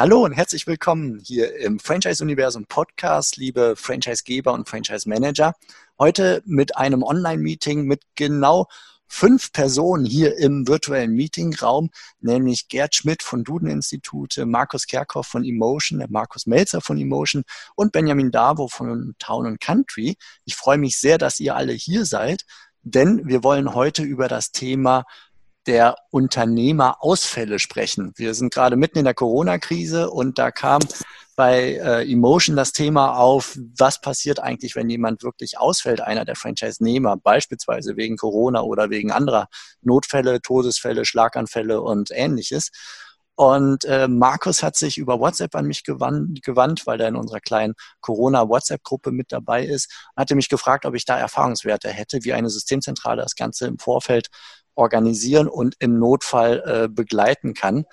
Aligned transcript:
Hallo 0.00 0.24
und 0.24 0.30
herzlich 0.30 0.68
willkommen 0.68 1.18
hier 1.18 1.56
im 1.56 1.80
Franchise-Universum 1.80 2.66
Podcast, 2.66 3.36
liebe 3.36 3.74
Franchise-Geber 3.74 4.52
und 4.52 4.68
Franchise-Manager. 4.68 5.54
Heute 5.98 6.40
mit 6.46 6.76
einem 6.76 7.02
Online-Meeting 7.02 7.82
mit 7.82 8.02
genau 8.14 8.68
fünf 9.08 9.50
Personen 9.50 10.04
hier 10.04 10.38
im 10.38 10.68
virtuellen 10.68 11.14
Meetingraum, 11.14 11.90
nämlich 12.20 12.68
Gerd 12.68 12.94
Schmidt 12.94 13.24
von 13.24 13.42
Duden-Institute, 13.42 14.46
Markus 14.46 14.86
Kerkhoff 14.86 15.26
von 15.26 15.44
Emotion, 15.44 16.04
Markus 16.08 16.46
Melzer 16.46 16.80
von 16.80 16.96
Emotion 16.96 17.42
und 17.74 17.90
Benjamin 17.90 18.30
Davo 18.30 18.68
von 18.68 19.16
Town 19.18 19.58
Country. 19.58 20.16
Ich 20.44 20.54
freue 20.54 20.78
mich 20.78 21.00
sehr, 21.00 21.18
dass 21.18 21.40
ihr 21.40 21.56
alle 21.56 21.72
hier 21.72 22.04
seid, 22.04 22.44
denn 22.82 23.26
wir 23.26 23.42
wollen 23.42 23.74
heute 23.74 24.04
über 24.04 24.28
das 24.28 24.52
Thema 24.52 25.06
der 25.68 25.96
Unternehmerausfälle 26.10 27.58
sprechen. 27.58 28.12
Wir 28.16 28.34
sind 28.34 28.52
gerade 28.52 28.76
mitten 28.76 28.98
in 28.98 29.04
der 29.04 29.14
Corona-Krise 29.14 30.10
und 30.10 30.38
da 30.38 30.50
kam 30.50 30.80
bei 31.36 31.74
äh, 31.74 32.10
Emotion 32.10 32.56
das 32.56 32.72
Thema 32.72 33.16
auf, 33.16 33.56
was 33.78 34.00
passiert 34.00 34.40
eigentlich, 34.40 34.74
wenn 34.74 34.90
jemand 34.90 35.22
wirklich 35.22 35.58
ausfällt, 35.58 36.00
einer 36.00 36.24
der 36.24 36.34
Franchise-Nehmer, 36.34 37.18
beispielsweise 37.18 37.96
wegen 37.96 38.16
Corona 38.16 38.62
oder 38.62 38.90
wegen 38.90 39.12
anderer 39.12 39.46
Notfälle, 39.82 40.40
Todesfälle, 40.40 41.04
Schlaganfälle 41.04 41.80
und 41.80 42.10
ähnliches. 42.10 42.70
Und 43.36 43.84
äh, 43.84 44.08
Markus 44.08 44.64
hat 44.64 44.74
sich 44.74 44.98
über 44.98 45.20
WhatsApp 45.20 45.54
an 45.54 45.66
mich 45.66 45.84
gewandt, 45.84 46.42
gewandt 46.42 46.88
weil 46.88 47.00
er 47.00 47.06
in 47.06 47.14
unserer 47.14 47.38
kleinen 47.38 47.74
Corona-WhatsApp-Gruppe 48.00 49.12
mit 49.12 49.30
dabei 49.30 49.64
ist. 49.64 49.92
Hatte 50.16 50.34
mich 50.34 50.48
gefragt, 50.48 50.86
ob 50.86 50.96
ich 50.96 51.04
da 51.04 51.16
Erfahrungswerte 51.16 51.88
hätte, 51.88 52.24
wie 52.24 52.32
eine 52.32 52.50
Systemzentrale 52.50 53.22
das 53.22 53.36
Ganze 53.36 53.68
im 53.68 53.78
Vorfeld 53.78 54.26
organisieren 54.78 55.48
und 55.48 55.74
im 55.80 55.98
Notfall 55.98 56.62
äh, 56.64 56.88
begleiten 56.88 57.52
kann. 57.52 57.84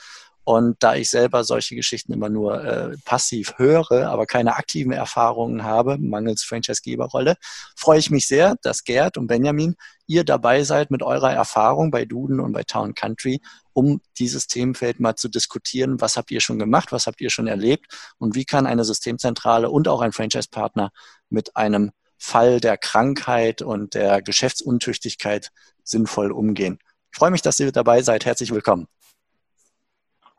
Und 0.48 0.78
da 0.84 0.94
ich 0.96 1.10
selber 1.10 1.44
solche 1.44 1.76
Geschichten 1.76 2.14
immer 2.14 2.30
nur 2.30 2.64
äh, 2.64 2.98
passiv 3.04 3.56
höre, 3.58 4.08
aber 4.08 4.28
keine 4.28 4.56
aktiven 4.56 4.92
Erfahrungen 4.92 5.64
habe, 5.64 5.98
mangels 5.98 6.44
Franchise-Geberrolle, 6.44 7.36
freue 7.76 7.98
ich 7.98 8.12
mich 8.12 8.28
sehr, 8.28 8.56
dass 8.62 8.84
Gerd 8.84 9.18
und 9.18 9.26
Benjamin 9.26 9.74
ihr 10.06 10.24
dabei 10.24 10.64
seid 10.64 10.92
mit 10.92 11.02
eurer 11.02 11.34
Erfahrung 11.34 11.90
bei 11.90 12.06
Duden 12.06 12.40
und 12.40 12.54
bei 12.54 12.62
Town 12.62 12.94
Country, 12.94 13.42
um 13.74 14.02
dieses 14.20 14.46
Themenfeld 14.46 15.00
mal 15.00 15.16
zu 15.16 15.30
diskutieren. 15.30 16.00
Was 16.00 16.16
habt 16.16 16.30
ihr 16.30 16.42
schon 16.42 16.60
gemacht? 16.60 16.92
Was 16.92 17.08
habt 17.08 17.22
ihr 17.22 17.32
schon 17.32 17.48
erlebt? 17.48 17.88
Und 18.20 18.36
wie 18.36 18.46
kann 18.46 18.68
eine 18.68 18.86
Systemzentrale 18.86 19.72
und 19.72 19.88
auch 19.88 20.02
ein 20.02 20.12
Franchise-Partner 20.12 20.92
mit 21.30 21.58
einem 21.58 21.92
Fall 22.26 22.60
der 22.60 22.78
Krankheit 22.78 23.62
und 23.62 23.94
der 23.94 24.22
Geschäftsuntüchtigkeit 24.22 25.52
sinnvoll 25.84 26.32
umgehen. 26.32 26.80
Ich 27.12 27.20
freue 27.20 27.32
mich, 27.32 27.44
dass 27.44 27.60
ihr 27.60 27.72
dabei 27.72 28.02
seid. 28.02 28.26
Herzlich 28.26 28.52
willkommen. 28.52 28.88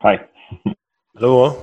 Hi. 0.01 0.19
Hallo. 1.15 1.55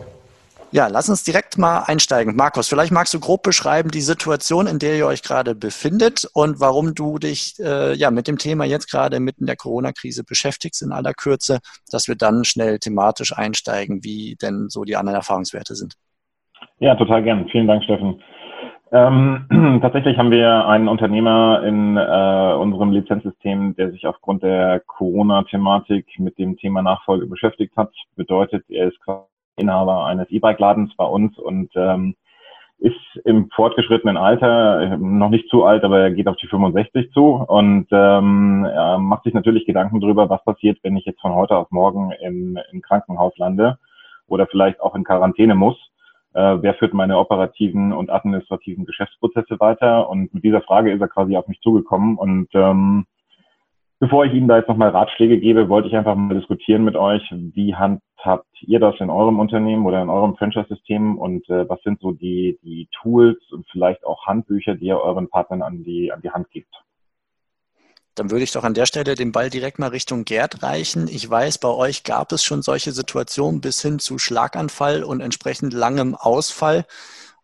Ja, 0.72 0.88
lass 0.88 1.08
uns 1.08 1.22
direkt 1.22 1.56
mal 1.56 1.84
einsteigen. 1.84 2.34
Markus, 2.34 2.68
vielleicht 2.68 2.90
magst 2.90 3.14
du 3.14 3.20
grob 3.20 3.44
beschreiben 3.44 3.92
die 3.92 4.00
Situation, 4.00 4.66
in 4.66 4.80
der 4.80 4.96
ihr 4.96 5.06
euch 5.06 5.22
gerade 5.22 5.54
befindet 5.54 6.26
und 6.34 6.58
warum 6.58 6.96
du 6.96 7.18
dich 7.18 7.54
äh, 7.60 7.94
ja 7.94 8.10
mit 8.10 8.26
dem 8.26 8.38
Thema 8.38 8.64
jetzt 8.64 8.90
gerade 8.90 9.20
mitten 9.20 9.42
in 9.42 9.46
der 9.46 9.54
Corona-Krise 9.54 10.24
beschäftigst 10.24 10.82
in 10.82 10.90
aller 10.90 11.14
Kürze, 11.14 11.60
dass 11.92 12.08
wir 12.08 12.16
dann 12.16 12.44
schnell 12.44 12.80
thematisch 12.80 13.32
einsteigen, 13.32 14.02
wie 14.02 14.34
denn 14.34 14.68
so 14.68 14.82
die 14.82 14.96
anderen 14.96 15.18
Erfahrungswerte 15.18 15.76
sind. 15.76 15.94
Ja, 16.80 16.96
total 16.96 17.22
gern. 17.22 17.46
Vielen 17.52 17.68
Dank, 17.68 17.84
Steffen. 17.84 18.20
Ähm, 18.94 19.46
tatsächlich 19.82 20.18
haben 20.18 20.30
wir 20.30 20.68
einen 20.68 20.86
Unternehmer 20.86 21.64
in 21.64 21.96
äh, 21.96 22.54
unserem 22.54 22.92
Lizenzsystem, 22.92 23.74
der 23.74 23.90
sich 23.90 24.06
aufgrund 24.06 24.44
der 24.44 24.80
Corona-Thematik 24.86 26.06
mit 26.20 26.38
dem 26.38 26.56
Thema 26.56 26.80
Nachfolge 26.80 27.26
beschäftigt 27.26 27.76
hat. 27.76 27.90
Bedeutet, 28.14 28.64
er 28.68 28.86
ist 28.86 28.98
Inhaber 29.56 30.06
eines 30.06 30.30
E-Bike-Ladens 30.30 30.94
bei 30.96 31.06
uns 31.06 31.36
und 31.38 31.72
ähm, 31.74 32.14
ist 32.78 32.94
im 33.24 33.50
fortgeschrittenen 33.50 34.16
Alter, 34.16 34.96
noch 34.98 35.30
nicht 35.30 35.48
zu 35.48 35.64
alt, 35.64 35.82
aber 35.82 35.98
er 35.98 36.10
geht 36.12 36.28
auf 36.28 36.36
die 36.36 36.46
65 36.46 37.10
zu 37.12 37.44
und 37.48 37.88
ähm, 37.90 38.60
macht 38.98 39.24
sich 39.24 39.34
natürlich 39.34 39.66
Gedanken 39.66 40.00
darüber, 40.00 40.30
was 40.30 40.44
passiert, 40.44 40.78
wenn 40.82 40.96
ich 40.96 41.04
jetzt 41.04 41.20
von 41.20 41.34
heute 41.34 41.56
auf 41.56 41.72
morgen 41.72 42.12
im, 42.20 42.58
im 42.70 42.80
Krankenhaus 42.80 43.36
lande 43.38 43.76
oder 44.28 44.46
vielleicht 44.46 44.80
auch 44.80 44.94
in 44.94 45.02
Quarantäne 45.02 45.56
muss 45.56 45.76
äh, 46.34 46.62
wer 46.62 46.74
führt 46.74 46.94
meine 46.94 47.18
operativen 47.18 47.92
und 47.92 48.10
administrativen 48.10 48.84
Geschäftsprozesse 48.84 49.58
weiter? 49.60 50.08
Und 50.10 50.34
mit 50.34 50.44
dieser 50.44 50.62
Frage 50.62 50.92
ist 50.92 51.00
er 51.00 51.08
quasi 51.08 51.36
auf 51.36 51.46
mich 51.46 51.60
zugekommen. 51.60 52.16
Und 52.16 52.48
ähm, 52.54 53.06
bevor 54.00 54.24
ich 54.24 54.34
Ihnen 54.34 54.48
da 54.48 54.58
jetzt 54.58 54.68
nochmal 54.68 54.90
Ratschläge 54.90 55.38
gebe, 55.38 55.68
wollte 55.68 55.88
ich 55.88 55.96
einfach 55.96 56.16
mal 56.16 56.34
diskutieren 56.34 56.84
mit 56.84 56.96
euch, 56.96 57.22
wie 57.30 57.74
handhabt 57.76 58.48
ihr 58.62 58.80
das 58.80 58.98
in 58.98 59.10
eurem 59.10 59.38
Unternehmen 59.38 59.86
oder 59.86 60.02
in 60.02 60.10
eurem 60.10 60.36
Franchise-System 60.36 61.18
und 61.18 61.48
äh, 61.48 61.68
was 61.68 61.80
sind 61.82 62.00
so 62.00 62.10
die, 62.10 62.58
die 62.62 62.88
Tools 63.00 63.38
und 63.52 63.66
vielleicht 63.70 64.04
auch 64.04 64.26
Handbücher, 64.26 64.74
die 64.74 64.86
ihr 64.86 65.00
euren 65.00 65.28
Partnern 65.28 65.62
an 65.62 65.84
die, 65.84 66.12
an 66.12 66.20
die 66.20 66.30
Hand 66.30 66.50
gibt? 66.50 66.74
Dann 68.14 68.30
würde 68.30 68.44
ich 68.44 68.52
doch 68.52 68.64
an 68.64 68.74
der 68.74 68.86
Stelle 68.86 69.16
den 69.16 69.32
Ball 69.32 69.50
direkt 69.50 69.78
mal 69.78 69.88
Richtung 69.88 70.24
Gerd 70.24 70.62
reichen. 70.62 71.08
Ich 71.08 71.28
weiß, 71.28 71.58
bei 71.58 71.68
euch 71.68 72.04
gab 72.04 72.30
es 72.32 72.44
schon 72.44 72.62
solche 72.62 72.92
Situationen 72.92 73.60
bis 73.60 73.82
hin 73.82 73.98
zu 73.98 74.18
Schlaganfall 74.18 75.02
und 75.02 75.20
entsprechend 75.20 75.72
langem 75.72 76.14
Ausfall. 76.14 76.86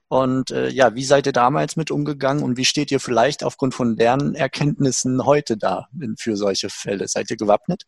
Und 0.09 0.51
äh, 0.51 0.69
ja, 0.69 0.95
wie 0.95 1.05
seid 1.05 1.27
ihr 1.27 1.33
damals 1.33 1.77
mit 1.77 1.91
umgegangen 1.91 2.43
und 2.43 2.57
wie 2.57 2.65
steht 2.65 2.91
ihr 2.91 3.01
vielleicht 3.01 3.45
aufgrund 3.45 3.75
von 3.75 3.97
Lernerkenntnissen 3.97 5.25
heute 5.25 5.57
da 5.57 5.89
für 6.19 6.37
solche 6.37 6.69
Fälle? 6.71 7.09
Seid 7.09 7.31
ihr 7.31 7.37
gewappnet? 7.37 7.85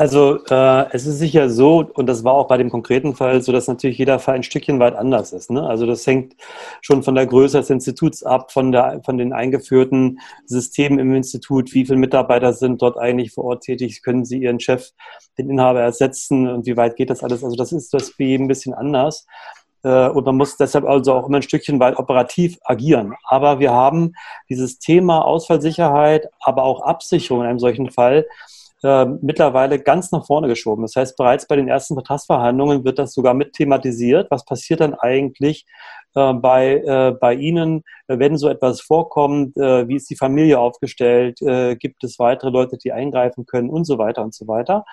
Also 0.00 0.42
äh, 0.46 0.86
es 0.92 1.04
ist 1.04 1.18
sicher 1.18 1.50
so, 1.50 1.84
und 1.92 2.06
das 2.06 2.24
war 2.24 2.32
auch 2.32 2.48
bei 2.48 2.56
dem 2.56 2.70
konkreten 2.70 3.14
Fall 3.14 3.42
so, 3.42 3.52
dass 3.52 3.68
natürlich 3.68 3.98
jeder 3.98 4.18
Fall 4.18 4.36
ein 4.36 4.42
Stückchen 4.42 4.80
weit 4.80 4.96
anders 4.96 5.34
ist. 5.34 5.50
Ne? 5.50 5.62
Also 5.62 5.84
das 5.84 6.06
hängt 6.06 6.36
schon 6.80 7.02
von 7.02 7.14
der 7.14 7.26
Größe 7.26 7.58
des 7.58 7.68
Instituts 7.68 8.22
ab, 8.22 8.50
von, 8.50 8.72
der, 8.72 9.02
von 9.04 9.18
den 9.18 9.34
eingeführten 9.34 10.20
Systemen 10.46 10.98
im 10.98 11.14
Institut, 11.14 11.74
wie 11.74 11.84
viele 11.84 11.98
Mitarbeiter 11.98 12.54
sind 12.54 12.80
dort 12.80 12.96
eigentlich 12.96 13.32
vor 13.32 13.44
Ort 13.44 13.64
tätig, 13.64 14.02
können 14.02 14.24
sie 14.24 14.38
ihren 14.38 14.58
Chef, 14.58 14.88
den 15.36 15.50
Inhaber 15.50 15.82
ersetzen 15.82 16.48
und 16.48 16.64
wie 16.64 16.78
weit 16.78 16.96
geht 16.96 17.10
das 17.10 17.22
alles? 17.22 17.44
Also 17.44 17.56
das 17.56 17.70
ist 17.70 17.92
das 17.92 18.14
jeden 18.16 18.46
ein 18.46 18.48
bisschen 18.48 18.72
anders. 18.72 19.26
Äh, 19.82 20.08
und 20.08 20.24
man 20.24 20.38
muss 20.38 20.56
deshalb 20.56 20.86
also 20.86 21.12
auch 21.12 21.28
immer 21.28 21.40
ein 21.40 21.42
Stückchen 21.42 21.78
weit 21.78 21.98
operativ 21.98 22.58
agieren. 22.64 23.16
Aber 23.24 23.60
wir 23.60 23.72
haben 23.72 24.14
dieses 24.48 24.78
Thema 24.78 25.26
Ausfallsicherheit, 25.26 26.26
aber 26.40 26.62
auch 26.62 26.80
Absicherung 26.80 27.42
in 27.42 27.48
einem 27.48 27.58
solchen 27.58 27.90
Fall 27.90 28.24
äh, 28.82 29.04
mittlerweile 29.04 29.78
ganz 29.78 30.12
nach 30.12 30.26
vorne 30.26 30.48
geschoben. 30.48 30.82
Das 30.82 30.96
heißt, 30.96 31.16
bereits 31.16 31.46
bei 31.46 31.56
den 31.56 31.68
ersten 31.68 31.94
Vertragsverhandlungen 31.94 32.84
wird 32.84 32.98
das 32.98 33.12
sogar 33.12 33.34
mit 33.34 33.52
thematisiert. 33.52 34.30
Was 34.30 34.44
passiert 34.44 34.80
dann 34.80 34.94
eigentlich 34.94 35.66
äh, 36.14 36.32
bei, 36.34 36.76
äh, 36.76 37.12
bei 37.12 37.34
Ihnen, 37.34 37.82
wenn 38.08 38.36
so 38.36 38.48
etwas 38.48 38.80
vorkommt? 38.80 39.56
Äh, 39.56 39.88
wie 39.88 39.96
ist 39.96 40.10
die 40.10 40.16
Familie 40.16 40.58
aufgestellt? 40.58 41.40
Äh, 41.42 41.76
gibt 41.76 42.04
es 42.04 42.18
weitere 42.18 42.50
Leute, 42.50 42.78
die 42.78 42.92
eingreifen 42.92 43.46
können 43.46 43.70
und 43.70 43.84
so 43.84 43.98
weiter 43.98 44.22
und 44.22 44.34
so 44.34 44.46
weiter? 44.46 44.84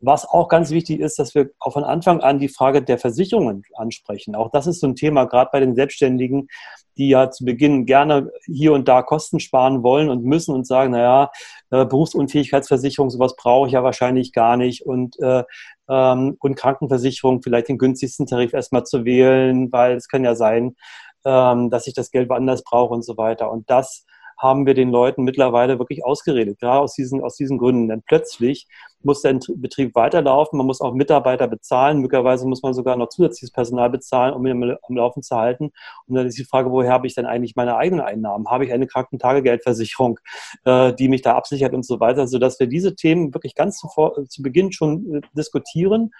Was 0.00 0.24
auch 0.28 0.48
ganz 0.48 0.70
wichtig 0.70 1.00
ist, 1.00 1.18
dass 1.18 1.34
wir 1.34 1.50
auch 1.58 1.72
von 1.72 1.82
Anfang 1.82 2.20
an 2.20 2.38
die 2.38 2.48
Frage 2.48 2.82
der 2.82 2.98
Versicherungen 2.98 3.64
ansprechen. 3.74 4.36
Auch 4.36 4.50
das 4.50 4.68
ist 4.68 4.80
so 4.80 4.86
ein 4.86 4.94
Thema, 4.94 5.24
gerade 5.24 5.50
bei 5.52 5.58
den 5.58 5.74
Selbstständigen, 5.74 6.48
die 6.96 7.08
ja 7.08 7.30
zu 7.30 7.44
Beginn 7.44 7.84
gerne 7.84 8.30
hier 8.46 8.72
und 8.74 8.86
da 8.86 9.02
Kosten 9.02 9.40
sparen 9.40 9.82
wollen 9.82 10.08
und 10.08 10.24
müssen 10.24 10.54
und 10.54 10.66
sagen, 10.66 10.92
naja, 10.92 11.30
äh, 11.70 11.84
Berufsunfähigkeitsversicherung, 11.84 13.10
sowas 13.10 13.34
brauche 13.36 13.66
ich 13.66 13.72
ja 13.72 13.82
wahrscheinlich 13.82 14.32
gar 14.32 14.56
nicht 14.56 14.86
und, 14.86 15.18
äh, 15.20 15.42
ähm, 15.88 16.36
und 16.40 16.54
Krankenversicherung, 16.54 17.42
vielleicht 17.42 17.68
den 17.68 17.78
günstigsten 17.78 18.26
Tarif 18.26 18.52
erstmal 18.52 18.84
zu 18.84 19.04
wählen, 19.04 19.72
weil 19.72 19.96
es 19.96 20.08
kann 20.08 20.24
ja 20.24 20.34
sein, 20.36 20.76
ähm, 21.24 21.70
dass 21.70 21.86
ich 21.86 21.94
das 21.94 22.10
Geld 22.10 22.28
woanders 22.28 22.62
brauche 22.62 22.94
und 22.94 23.04
so 23.04 23.16
weiter. 23.16 23.50
Und 23.50 23.68
das 23.70 24.04
haben 24.38 24.66
wir 24.66 24.74
den 24.74 24.90
Leuten 24.90 25.24
mittlerweile 25.24 25.78
wirklich 25.78 26.04
ausgeredet, 26.04 26.60
gerade 26.60 26.80
aus 26.80 26.94
diesen, 26.94 27.22
aus 27.22 27.36
diesen 27.36 27.58
Gründen. 27.58 27.88
Denn 27.88 28.02
plötzlich 28.06 28.68
muss 29.02 29.22
der 29.22 29.38
Betrieb 29.56 29.94
weiterlaufen, 29.94 30.56
man 30.56 30.66
muss 30.66 30.80
auch 30.80 30.94
Mitarbeiter 30.94 31.48
bezahlen, 31.48 31.98
möglicherweise 31.98 32.46
muss 32.46 32.62
man 32.62 32.74
sogar 32.74 32.96
noch 32.96 33.08
zusätzliches 33.08 33.52
Personal 33.52 33.90
bezahlen, 33.90 34.34
um 34.34 34.46
ihn 34.46 34.76
am 34.82 34.96
Laufen 34.96 35.22
zu 35.22 35.36
halten. 35.36 35.70
Und 36.06 36.14
dann 36.14 36.26
ist 36.26 36.38
die 36.38 36.44
Frage, 36.44 36.70
woher 36.70 36.92
habe 36.92 37.06
ich 37.06 37.14
denn 37.14 37.26
eigentlich 37.26 37.56
meine 37.56 37.76
eigenen 37.76 38.04
Einnahmen? 38.04 38.48
Habe 38.48 38.64
ich 38.64 38.72
eine 38.72 38.86
Krankentagegeldversicherung, 38.86 40.18
äh, 40.64 40.92
die 40.94 41.08
mich 41.08 41.22
da 41.22 41.34
absichert 41.34 41.74
und 41.74 41.84
so 41.84 42.00
weiter, 42.00 42.26
sodass 42.26 42.58
wir 42.60 42.66
diese 42.66 42.94
Themen 42.94 43.34
wirklich 43.34 43.54
ganz 43.54 43.78
zuvor, 43.78 44.24
zu 44.28 44.42
Beginn 44.42 44.72
schon 44.72 45.16
äh, 45.16 45.20
diskutieren 45.36 46.10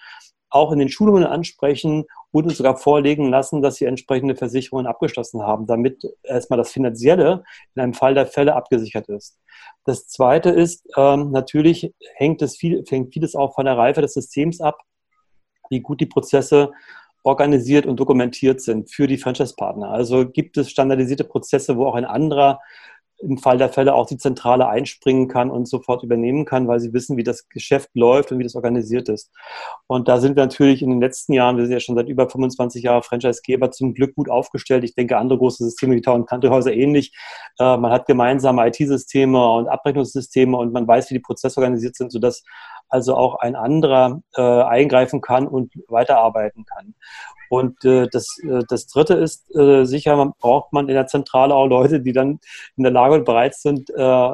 auch 0.49 0.71
in 0.71 0.79
den 0.79 0.89
Schulungen 0.89 1.25
ansprechen 1.25 2.05
und 2.31 2.45
uns 2.45 2.57
sogar 2.57 2.77
vorlegen 2.77 3.29
lassen, 3.29 3.61
dass 3.61 3.75
sie 3.75 3.85
entsprechende 3.85 4.35
Versicherungen 4.35 4.87
abgeschlossen 4.87 5.41
haben, 5.43 5.65
damit 5.65 6.03
erstmal 6.23 6.57
das 6.57 6.71
Finanzielle 6.71 7.43
in 7.75 7.81
einem 7.81 7.93
Fall 7.93 8.13
der 8.13 8.27
Fälle 8.27 8.55
abgesichert 8.55 9.09
ist. 9.09 9.37
Das 9.85 10.07
Zweite 10.07 10.49
ist, 10.49 10.87
ähm, 10.97 11.31
natürlich 11.31 11.93
hängt, 12.15 12.41
es 12.41 12.57
viel, 12.57 12.83
hängt 12.87 13.13
vieles 13.13 13.35
auch 13.35 13.55
von 13.55 13.65
der 13.65 13.77
Reife 13.77 14.01
des 14.01 14.13
Systems 14.13 14.61
ab, 14.61 14.79
wie 15.69 15.81
gut 15.81 16.01
die 16.01 16.05
Prozesse 16.05 16.71
organisiert 17.23 17.85
und 17.85 17.99
dokumentiert 17.99 18.61
sind 18.61 18.89
für 18.89 19.07
die 19.07 19.17
Franchise-Partner. 19.17 19.89
Also 19.89 20.27
gibt 20.27 20.57
es 20.57 20.69
standardisierte 20.69 21.25
Prozesse, 21.25 21.77
wo 21.77 21.85
auch 21.85 21.95
ein 21.95 22.05
anderer 22.05 22.59
im 23.21 23.37
Fall 23.37 23.57
der 23.57 23.69
Fälle 23.69 23.93
auch 23.93 24.05
die 24.05 24.17
Zentrale 24.17 24.67
einspringen 24.67 25.27
kann 25.27 25.51
und 25.51 25.67
sofort 25.67 26.03
übernehmen 26.03 26.45
kann, 26.45 26.67
weil 26.67 26.79
sie 26.79 26.93
wissen, 26.93 27.17
wie 27.17 27.23
das 27.23 27.49
Geschäft 27.49 27.89
läuft 27.93 28.31
und 28.31 28.39
wie 28.39 28.43
das 28.43 28.55
organisiert 28.55 29.09
ist. 29.09 29.31
Und 29.87 30.07
da 30.07 30.19
sind 30.19 30.35
wir 30.35 30.43
natürlich 30.43 30.81
in 30.81 30.89
den 30.89 31.01
letzten 31.01 31.33
Jahren, 31.33 31.57
wir 31.57 31.65
sind 31.65 31.73
ja 31.73 31.79
schon 31.79 31.95
seit 31.95 32.07
über 32.07 32.29
25 32.29 32.83
Jahren 32.83 33.03
Franchisegeber, 33.03 33.71
zum 33.71 33.93
Glück 33.93 34.15
gut 34.15 34.29
aufgestellt. 34.29 34.83
Ich 34.83 34.95
denke, 34.95 35.17
andere 35.17 35.37
große 35.37 35.63
Systeme 35.63 35.95
wie 35.95 36.09
und 36.09 36.27
Countryhäuser 36.27 36.73
ähnlich. 36.73 37.13
Äh, 37.59 37.77
man 37.77 37.91
hat 37.91 38.05
gemeinsame 38.07 38.67
IT-Systeme 38.67 39.51
und 39.51 39.67
Abrechnungssysteme 39.67 40.57
und 40.57 40.71
man 40.71 40.87
weiß, 40.87 41.09
wie 41.09 41.15
die 41.15 41.19
Prozesse 41.19 41.59
organisiert 41.59 41.95
sind, 41.95 42.11
sodass 42.11 42.43
also 42.89 43.15
auch 43.15 43.35
ein 43.35 43.55
anderer 43.55 44.21
äh, 44.35 44.41
eingreifen 44.41 45.21
kann 45.21 45.47
und 45.47 45.71
weiterarbeiten 45.87 46.65
kann. 46.65 46.95
Und 47.49 47.83
äh, 47.83 48.07
das, 48.11 48.37
äh, 48.43 48.61
das 48.67 48.85
Dritte 48.87 49.15
ist, 49.15 49.53
äh, 49.55 49.83
sicher 49.85 50.15
man, 50.15 50.33
braucht 50.39 50.71
man 50.71 50.87
in 50.87 50.93
der 50.93 51.07
Zentrale 51.07 51.55
auch 51.55 51.65
Leute, 51.65 51.99
die 51.99 52.13
dann 52.13 52.39
in 52.77 52.83
der 52.83 52.91
Lage 52.91 53.15
und 53.15 53.25
bereit 53.25 53.55
sind, 53.55 53.89
äh, 53.89 54.33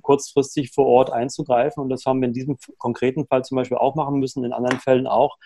kurzfristig 0.00 0.72
vor 0.72 0.86
Ort 0.86 1.12
einzugreifen. 1.12 1.82
Und 1.82 1.90
das 1.90 2.06
haben 2.06 2.20
wir 2.20 2.28
in 2.28 2.34
diesem 2.34 2.56
konkreten 2.78 3.26
Fall 3.26 3.44
zum 3.44 3.56
Beispiel 3.56 3.76
auch 3.76 3.94
machen 3.94 4.18
müssen, 4.18 4.44
in 4.44 4.52
anderen 4.52 4.80
Fällen 4.80 5.06
auch 5.06 5.36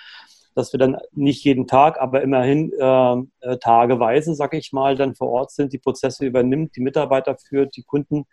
dass 0.56 0.72
wir 0.72 0.78
dann 0.78 0.96
nicht 1.12 1.44
jeden 1.44 1.66
Tag, 1.66 2.00
aber 2.00 2.22
immerhin 2.22 2.72
äh, 2.72 3.16
äh 3.46 3.58
tageweise, 3.58 4.34
sag 4.34 4.54
ich 4.54 4.72
mal, 4.72 4.96
dann 4.96 5.14
vor 5.14 5.28
Ort 5.28 5.50
sind, 5.50 5.74
die 5.74 5.78
Prozesse 5.78 6.24
übernimmt, 6.24 6.74
die 6.76 6.80
Mitarbeiter 6.80 7.36
führt, 7.36 7.76
die 7.76 7.82
Kunden 7.82 8.24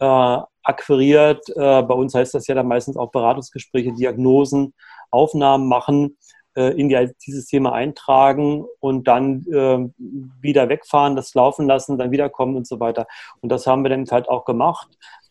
äh, 0.00 0.38
akquiriert. 0.62 1.48
Äh, 1.50 1.82
bei 1.82 1.94
uns 1.94 2.14
heißt 2.14 2.34
das 2.34 2.46
ja 2.46 2.54
dann 2.54 2.68
meistens 2.68 2.96
auch 2.96 3.10
Beratungsgespräche, 3.10 3.92
Diagnosen, 3.92 4.74
Aufnahmen 5.10 5.68
machen 5.68 6.16
äh, 6.56 6.78
in 6.78 6.88
die 6.88 6.94
IT-Systeme 6.94 7.72
eintragen 7.72 8.64
und 8.80 9.06
dann 9.08 9.44
äh, 9.46 9.88
wieder 10.40 10.68
wegfahren, 10.68 11.16
das 11.16 11.34
laufen 11.34 11.66
lassen, 11.66 11.98
dann 11.98 12.10
wiederkommen 12.10 12.56
und 12.56 12.66
so 12.66 12.80
weiter. 12.80 13.06
Und 13.40 13.50
das 13.50 13.66
haben 13.66 13.82
wir 13.84 13.90
dann 13.90 14.06
halt 14.10 14.28
auch 14.28 14.44
gemacht. 14.44 14.88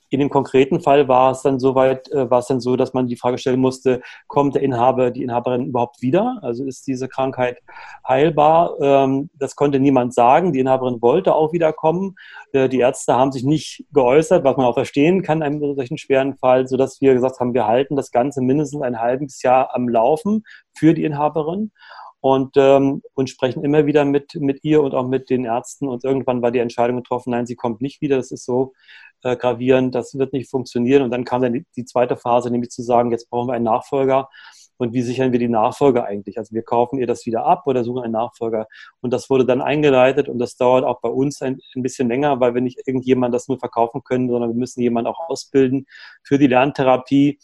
In 0.10 0.20
dem 0.20 0.30
konkreten 0.30 0.82
Fall 0.82 1.08
war 1.08 1.32
es 1.32 1.42
dann 1.42 1.60
soweit, 1.60 2.12
äh, 2.12 2.30
war 2.30 2.40
es 2.40 2.48
dann 2.48 2.60
so, 2.60 2.76
dass 2.76 2.94
man 2.94 3.08
die 3.08 3.16
Frage 3.16 3.38
stellen 3.38 3.60
musste, 3.60 4.02
kommt 4.28 4.56
der 4.56 4.64
Inhaber, 4.64 5.12
die 5.12 5.24
Inhaberin 5.24 5.68
überhaupt 5.68 6.02
wieder? 6.02 6.40
Also 6.42 6.66
ist 6.66 6.88
diese 6.88 7.08
Krankheit 7.08 7.60
heilbar? 8.08 8.76
Ähm, 8.82 9.30
das 9.34 9.56
konnte 9.56 9.80
niemand 9.80 10.14
sagen. 10.14 10.54
Die 10.54 10.60
Inhaberin 10.60 11.02
wollte 11.02 11.36
auch 11.36 11.54
wiederkommen. 11.54 12.16
Äh, 12.54 12.70
die 12.70 12.80
Ärzte 12.80 13.16
haben 13.16 13.32
sich 13.32 13.44
nicht 13.44 13.86
geäußert, 13.94 14.44
was 14.44 14.58
man 14.58 14.66
auch 14.66 14.74
verstehen 14.74 15.22
kann 15.22 15.40
in 15.40 15.44
einem 15.44 15.76
solchen 15.76 15.98
schweren 15.98 16.36
Fall, 16.38 16.68
sodass 16.68 17.02
wir 17.02 17.14
gesagt 17.14 17.40
haben, 17.40 17.54
wir 17.54 17.68
halten 17.68 17.96
das 17.96 18.12
Ganze 18.12 18.42
mindestens 18.42 18.82
ein 18.82 19.00
halbes 19.00 19.42
Jahr 19.44 19.76
am 19.76 19.88
Laufen 19.88 20.44
für 20.74 20.94
die 20.94 21.04
Inhaberin 21.04 21.72
und, 22.22 22.58
ähm, 22.58 23.02
und 23.14 23.30
sprechen 23.30 23.64
immer 23.64 23.86
wieder 23.86 24.04
mit, 24.06 24.36
mit 24.36 24.64
ihr 24.64 24.82
und 24.82 24.94
auch 24.94 25.08
mit 25.08 25.30
den 25.30 25.46
Ärzten. 25.46 25.88
Und 25.88 26.04
irgendwann 26.04 26.42
war 26.42 26.52
die 26.52 26.60
Entscheidung 26.60 26.98
getroffen, 26.98 27.32
nein, 27.32 27.46
sie 27.46 27.56
kommt 27.56 27.82
nicht 27.82 28.02
wieder. 28.02 28.18
Das 28.18 28.32
ist 28.32 28.46
so 28.46 28.74
äh, 29.24 29.36
gravierend, 29.38 29.96
das 29.96 30.18
wird 30.18 30.34
nicht 30.34 30.50
funktionieren. 30.50 31.04
Und 31.04 31.12
dann 31.12 31.24
kam 31.24 31.42
dann 31.42 31.66
die, 31.76 31.86
zweite 31.86 32.18
Phase, 32.18 32.52
nämlich 32.52 32.72
zu 32.72 32.82
sagen, 32.82 33.12
jetzt 33.12 33.30
brauchen 33.30 33.48
wir 33.48 33.54
einen 33.54 33.66
Nachfolger. 33.66 34.30
Und 34.78 34.94
wie 34.94 35.02
sichern 35.02 35.34
wir 35.34 35.40
die 35.40 35.50
Nachfolger 35.50 36.06
eigentlich? 36.06 36.38
Also 36.38 36.56
wir 36.56 36.62
kaufen 36.64 37.00
ihr 37.00 37.08
das 37.08 37.26
wieder 37.26 37.46
ab 37.46 37.64
oder 37.68 37.84
suchen 37.84 38.04
einen 38.04 38.14
Nachfolger. 38.14 38.68
Und 39.02 39.12
das 39.12 39.30
wurde 39.30 39.46
dann 39.46 39.62
eingeleitet 39.62 40.30
und 40.30 40.40
das 40.40 40.56
dauert 40.56 40.86
auch 40.86 41.02
bei 41.02 41.10
uns 41.10 41.42
ein, 41.42 41.60
ein 41.76 41.84
bisschen 41.84 42.08
länger, 42.08 42.40
weil 42.40 42.54
wir 42.54 42.62
nicht 42.62 42.82
irgendjemand 42.86 43.34
das 43.36 43.50
nur 43.50 43.60
verkaufen 43.60 44.04
können, 44.06 44.30
sondern 44.30 44.52
wir 44.52 44.56
müssen 44.56 44.80
jemanden 44.82 45.10
auch 45.10 45.20
ausbilden 45.30 45.86
für 46.24 46.38
die 46.38 46.48
Lerntherapie 46.48 47.40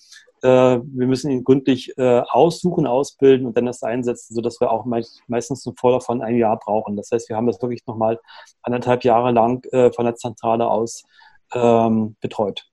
wir 0.46 1.08
müssen 1.08 1.32
ihn 1.32 1.44
gründlich 1.44 1.98
äh, 1.98 2.22
aussuchen, 2.30 2.88
ausbilden 2.88 3.48
und 3.48 3.58
dann 3.58 3.66
das 3.66 3.84
einsetzen, 3.84 4.34
sodass 4.34 4.60
wir 4.60 4.72
auch 4.72 4.86
meistens 4.86 5.66
einen 5.66 5.76
Vorlauf 5.78 6.06
von 6.06 6.22
einem 6.22 6.38
Jahr 6.38 6.58
brauchen. 6.58 6.96
Das 6.96 7.12
heißt, 7.12 7.30
wir 7.30 7.36
haben 7.36 7.48
das 7.48 7.62
wirklich 7.62 7.86
nochmal 7.88 8.20
anderthalb 8.62 9.04
Jahre 9.04 9.32
lang 9.32 9.66
äh, 9.72 9.92
von 9.92 10.06
der 10.06 10.16
Zentrale 10.16 10.68
aus 10.68 11.04
ähm, 11.54 12.16
betreut. 12.22 12.68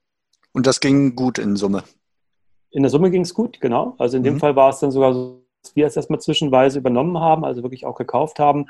Und 0.52 0.66
das 0.66 0.80
ging 0.80 1.14
gut 1.14 1.38
in 1.38 1.56
Summe? 1.56 1.84
In 2.70 2.82
der 2.82 2.90
Summe 2.90 3.10
ging 3.10 3.22
es 3.22 3.34
gut, 3.34 3.60
genau. 3.60 3.94
Also 3.98 4.16
in 4.16 4.22
dem 4.22 4.34
mhm. 4.34 4.40
Fall 4.40 4.56
war 4.56 4.70
es 4.70 4.80
dann 4.80 4.90
sogar 4.90 5.14
so, 5.14 5.42
dass 5.62 5.76
wir 5.76 5.86
es 5.86 5.96
erstmal 5.96 6.20
zwischenweise 6.20 6.78
übernommen 6.78 7.18
haben, 7.18 7.44
also 7.44 7.62
wirklich 7.62 7.86
auch 7.86 7.96
gekauft 7.96 8.38
haben 8.38 8.66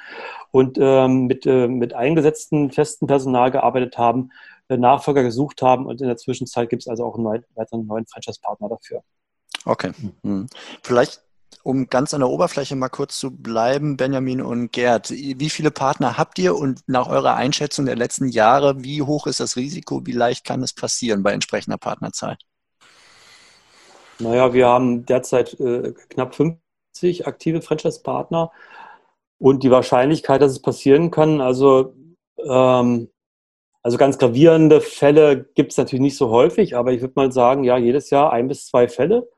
und 0.50 0.78
ähm, 0.80 1.26
mit, 1.26 1.46
äh, 1.46 1.66
mit 1.68 1.94
eingesetzten 1.94 2.70
festen 2.70 3.06
Personal 3.06 3.50
gearbeitet 3.50 3.96
haben, 3.96 4.30
Nachfolger 4.78 5.22
gesucht 5.22 5.62
haben 5.62 5.86
und 5.86 6.00
in 6.00 6.06
der 6.06 6.16
Zwischenzeit 6.16 6.68
gibt 6.70 6.82
es 6.82 6.88
also 6.88 7.04
auch 7.04 7.16
einen 7.16 7.44
weiteren 7.54 7.86
neuen 7.86 8.06
Franchise-Partner 8.06 8.68
dafür. 8.68 9.02
Okay. 9.64 9.92
Mhm. 10.22 10.46
Vielleicht, 10.82 11.22
um 11.62 11.88
ganz 11.88 12.14
an 12.14 12.20
der 12.20 12.30
Oberfläche 12.30 12.74
mal 12.76 12.88
kurz 12.88 13.18
zu 13.18 13.30
bleiben, 13.30 13.96
Benjamin 13.96 14.42
und 14.42 14.72
Gerd, 14.72 15.10
wie 15.10 15.50
viele 15.50 15.70
Partner 15.70 16.18
habt 16.18 16.38
ihr 16.38 16.56
und 16.56 16.80
nach 16.86 17.08
eurer 17.08 17.34
Einschätzung 17.34 17.86
der 17.86 17.96
letzten 17.96 18.28
Jahre, 18.28 18.82
wie 18.82 19.02
hoch 19.02 19.26
ist 19.26 19.40
das 19.40 19.56
Risiko, 19.56 20.04
wie 20.04 20.12
leicht 20.12 20.44
kann 20.44 20.62
es 20.62 20.72
passieren 20.72 21.22
bei 21.22 21.32
entsprechender 21.32 21.78
Partnerzahl? 21.78 22.36
Naja, 24.18 24.52
wir 24.52 24.68
haben 24.68 25.04
derzeit 25.06 25.58
äh, 25.60 25.92
knapp 26.10 26.34
50 26.34 27.26
aktive 27.26 27.62
Franchise-Partner 27.62 28.50
und 29.38 29.62
die 29.62 29.70
Wahrscheinlichkeit, 29.70 30.40
dass 30.40 30.52
es 30.52 30.62
passieren 30.62 31.10
kann, 31.10 31.40
also 31.40 31.94
ähm, 32.38 33.08
also 33.82 33.98
ganz 33.98 34.18
gravierende 34.18 34.80
Fälle 34.80 35.44
gibt 35.54 35.72
es 35.72 35.78
natürlich 35.78 36.02
nicht 36.02 36.16
so 36.16 36.30
häufig, 36.30 36.76
aber 36.76 36.92
ich 36.92 37.00
würde 37.00 37.14
mal 37.16 37.32
sagen, 37.32 37.64
ja, 37.64 37.76
jedes 37.76 38.10
Jahr 38.10 38.32
ein 38.32 38.48
bis 38.48 38.66
zwei 38.66 38.88
Fälle 38.88 39.28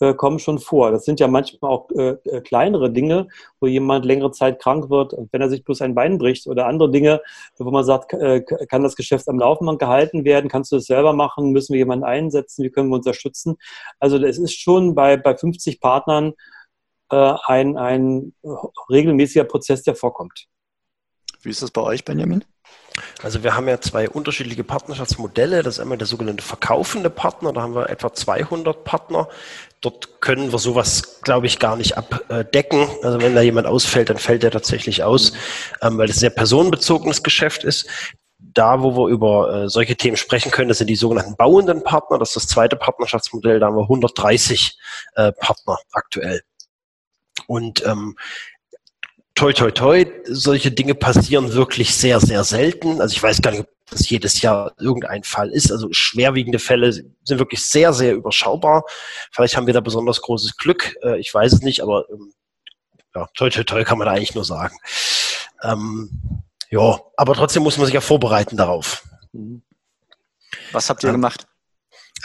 äh, 0.00 0.14
kommen 0.14 0.38
schon 0.38 0.60
vor. 0.60 0.92
Das 0.92 1.04
sind 1.04 1.18
ja 1.18 1.26
manchmal 1.26 1.72
auch 1.72 1.90
äh, 1.90 2.16
äh 2.24 2.40
kleinere 2.40 2.92
Dinge, 2.92 3.26
wo 3.60 3.66
jemand 3.66 4.04
längere 4.04 4.30
Zeit 4.30 4.60
krank 4.60 4.88
wird, 4.90 5.14
wenn 5.32 5.40
er 5.40 5.50
sich 5.50 5.64
bloß 5.64 5.82
ein 5.82 5.96
Bein 5.96 6.18
bricht 6.18 6.46
oder 6.46 6.66
andere 6.66 6.90
Dinge, 6.90 7.20
wo 7.58 7.70
man 7.72 7.84
sagt, 7.84 8.12
äh, 8.12 8.42
kann 8.42 8.84
das 8.84 8.94
Geschäft 8.94 9.28
am 9.28 9.38
Laufen 9.40 9.78
gehalten 9.78 10.24
werden, 10.24 10.48
kannst 10.48 10.70
du 10.70 10.76
das 10.76 10.84
selber 10.84 11.12
machen, 11.12 11.50
müssen 11.50 11.72
wir 11.72 11.78
jemanden 11.78 12.04
einsetzen, 12.04 12.64
wie 12.64 12.70
können 12.70 12.90
wir 12.90 12.96
unterstützen. 12.96 13.56
Also 13.98 14.16
es 14.18 14.38
ist 14.38 14.60
schon 14.60 14.94
bei, 14.94 15.16
bei 15.16 15.36
50 15.36 15.80
Partnern 15.80 16.34
äh, 17.10 17.34
ein, 17.46 17.76
ein 17.76 18.34
regelmäßiger 18.90 19.44
Prozess, 19.44 19.82
der 19.82 19.96
vorkommt. 19.96 20.46
Wie 21.42 21.50
ist 21.50 21.62
das 21.62 21.70
bei 21.70 21.80
euch, 21.80 22.04
Benjamin? 22.04 22.44
Also 23.22 23.42
wir 23.42 23.54
haben 23.54 23.68
ja 23.68 23.80
zwei 23.80 24.08
unterschiedliche 24.08 24.64
Partnerschaftsmodelle. 24.64 25.62
Das 25.62 25.74
ist 25.74 25.80
einmal 25.80 25.98
der 25.98 26.06
sogenannte 26.06 26.42
verkaufende 26.42 27.10
Partner. 27.10 27.52
Da 27.52 27.62
haben 27.62 27.74
wir 27.74 27.90
etwa 27.90 28.12
200 28.12 28.84
Partner. 28.84 29.28
Dort 29.80 30.20
können 30.20 30.50
wir 30.50 30.58
sowas, 30.58 31.20
glaube 31.22 31.46
ich, 31.46 31.58
gar 31.58 31.76
nicht 31.76 31.96
abdecken. 31.96 32.88
Also 33.02 33.20
wenn 33.20 33.34
da 33.34 33.42
jemand 33.42 33.66
ausfällt, 33.66 34.10
dann 34.10 34.18
fällt 34.18 34.42
er 34.44 34.50
tatsächlich 34.50 35.04
aus, 35.04 35.32
ähm, 35.82 35.98
weil 35.98 36.10
es 36.10 36.16
sehr 36.16 36.30
personenbezogenes 36.30 37.22
Geschäft 37.22 37.64
ist. 37.64 37.88
Da, 38.40 38.82
wo 38.82 38.96
wir 38.96 39.08
über 39.08 39.52
äh, 39.52 39.68
solche 39.68 39.96
Themen 39.96 40.16
sprechen 40.16 40.50
können, 40.50 40.68
das 40.68 40.78
sind 40.78 40.88
die 40.88 40.96
sogenannten 40.96 41.36
bauenden 41.36 41.84
Partner. 41.84 42.18
Das 42.18 42.30
ist 42.30 42.36
das 42.36 42.46
zweite 42.48 42.76
Partnerschaftsmodell. 42.76 43.60
Da 43.60 43.66
haben 43.66 43.76
wir 43.76 43.82
130 43.82 44.78
äh, 45.14 45.32
Partner 45.32 45.78
aktuell. 45.92 46.42
Und 47.46 47.84
ähm, 47.86 48.16
toi, 49.38 49.52
toi, 49.52 49.70
toi, 49.70 50.04
solche 50.24 50.72
Dinge 50.72 50.96
passieren 50.96 51.52
wirklich 51.52 51.94
sehr, 51.94 52.18
sehr 52.18 52.42
selten. 52.42 53.00
Also 53.00 53.12
ich 53.12 53.22
weiß 53.22 53.40
gar 53.40 53.52
nicht, 53.52 53.60
ob 53.60 53.68
das 53.88 54.10
jedes 54.10 54.42
Jahr 54.42 54.72
irgendein 54.80 55.22
Fall 55.22 55.50
ist. 55.50 55.70
Also 55.70 55.86
schwerwiegende 55.92 56.58
Fälle 56.58 56.92
sind 56.92 57.14
wirklich 57.28 57.64
sehr, 57.64 57.92
sehr 57.92 58.14
überschaubar. 58.14 58.82
Vielleicht 59.30 59.56
haben 59.56 59.68
wir 59.68 59.74
da 59.74 59.80
besonders 59.80 60.22
großes 60.22 60.56
Glück. 60.56 60.96
Äh, 61.04 61.20
ich 61.20 61.32
weiß 61.32 61.52
es 61.52 61.62
nicht, 61.62 61.82
aber 61.82 62.04
ähm, 62.10 62.32
ja, 63.14 63.28
toi, 63.34 63.48
toi, 63.48 63.62
toi 63.62 63.84
kann 63.84 63.98
man 63.98 64.06
da 64.06 64.12
eigentlich 64.12 64.34
nur 64.34 64.44
sagen. 64.44 64.76
Ähm, 65.62 66.10
ja, 66.70 66.98
aber 67.16 67.34
trotzdem 67.34 67.62
muss 67.62 67.76
man 67.78 67.86
sich 67.86 67.94
ja 67.94 68.00
vorbereiten 68.00 68.56
darauf. 68.56 69.04
Was 70.72 70.90
habt 70.90 71.04
ihr 71.04 71.10
ähm, 71.10 71.14
gemacht? 71.14 71.46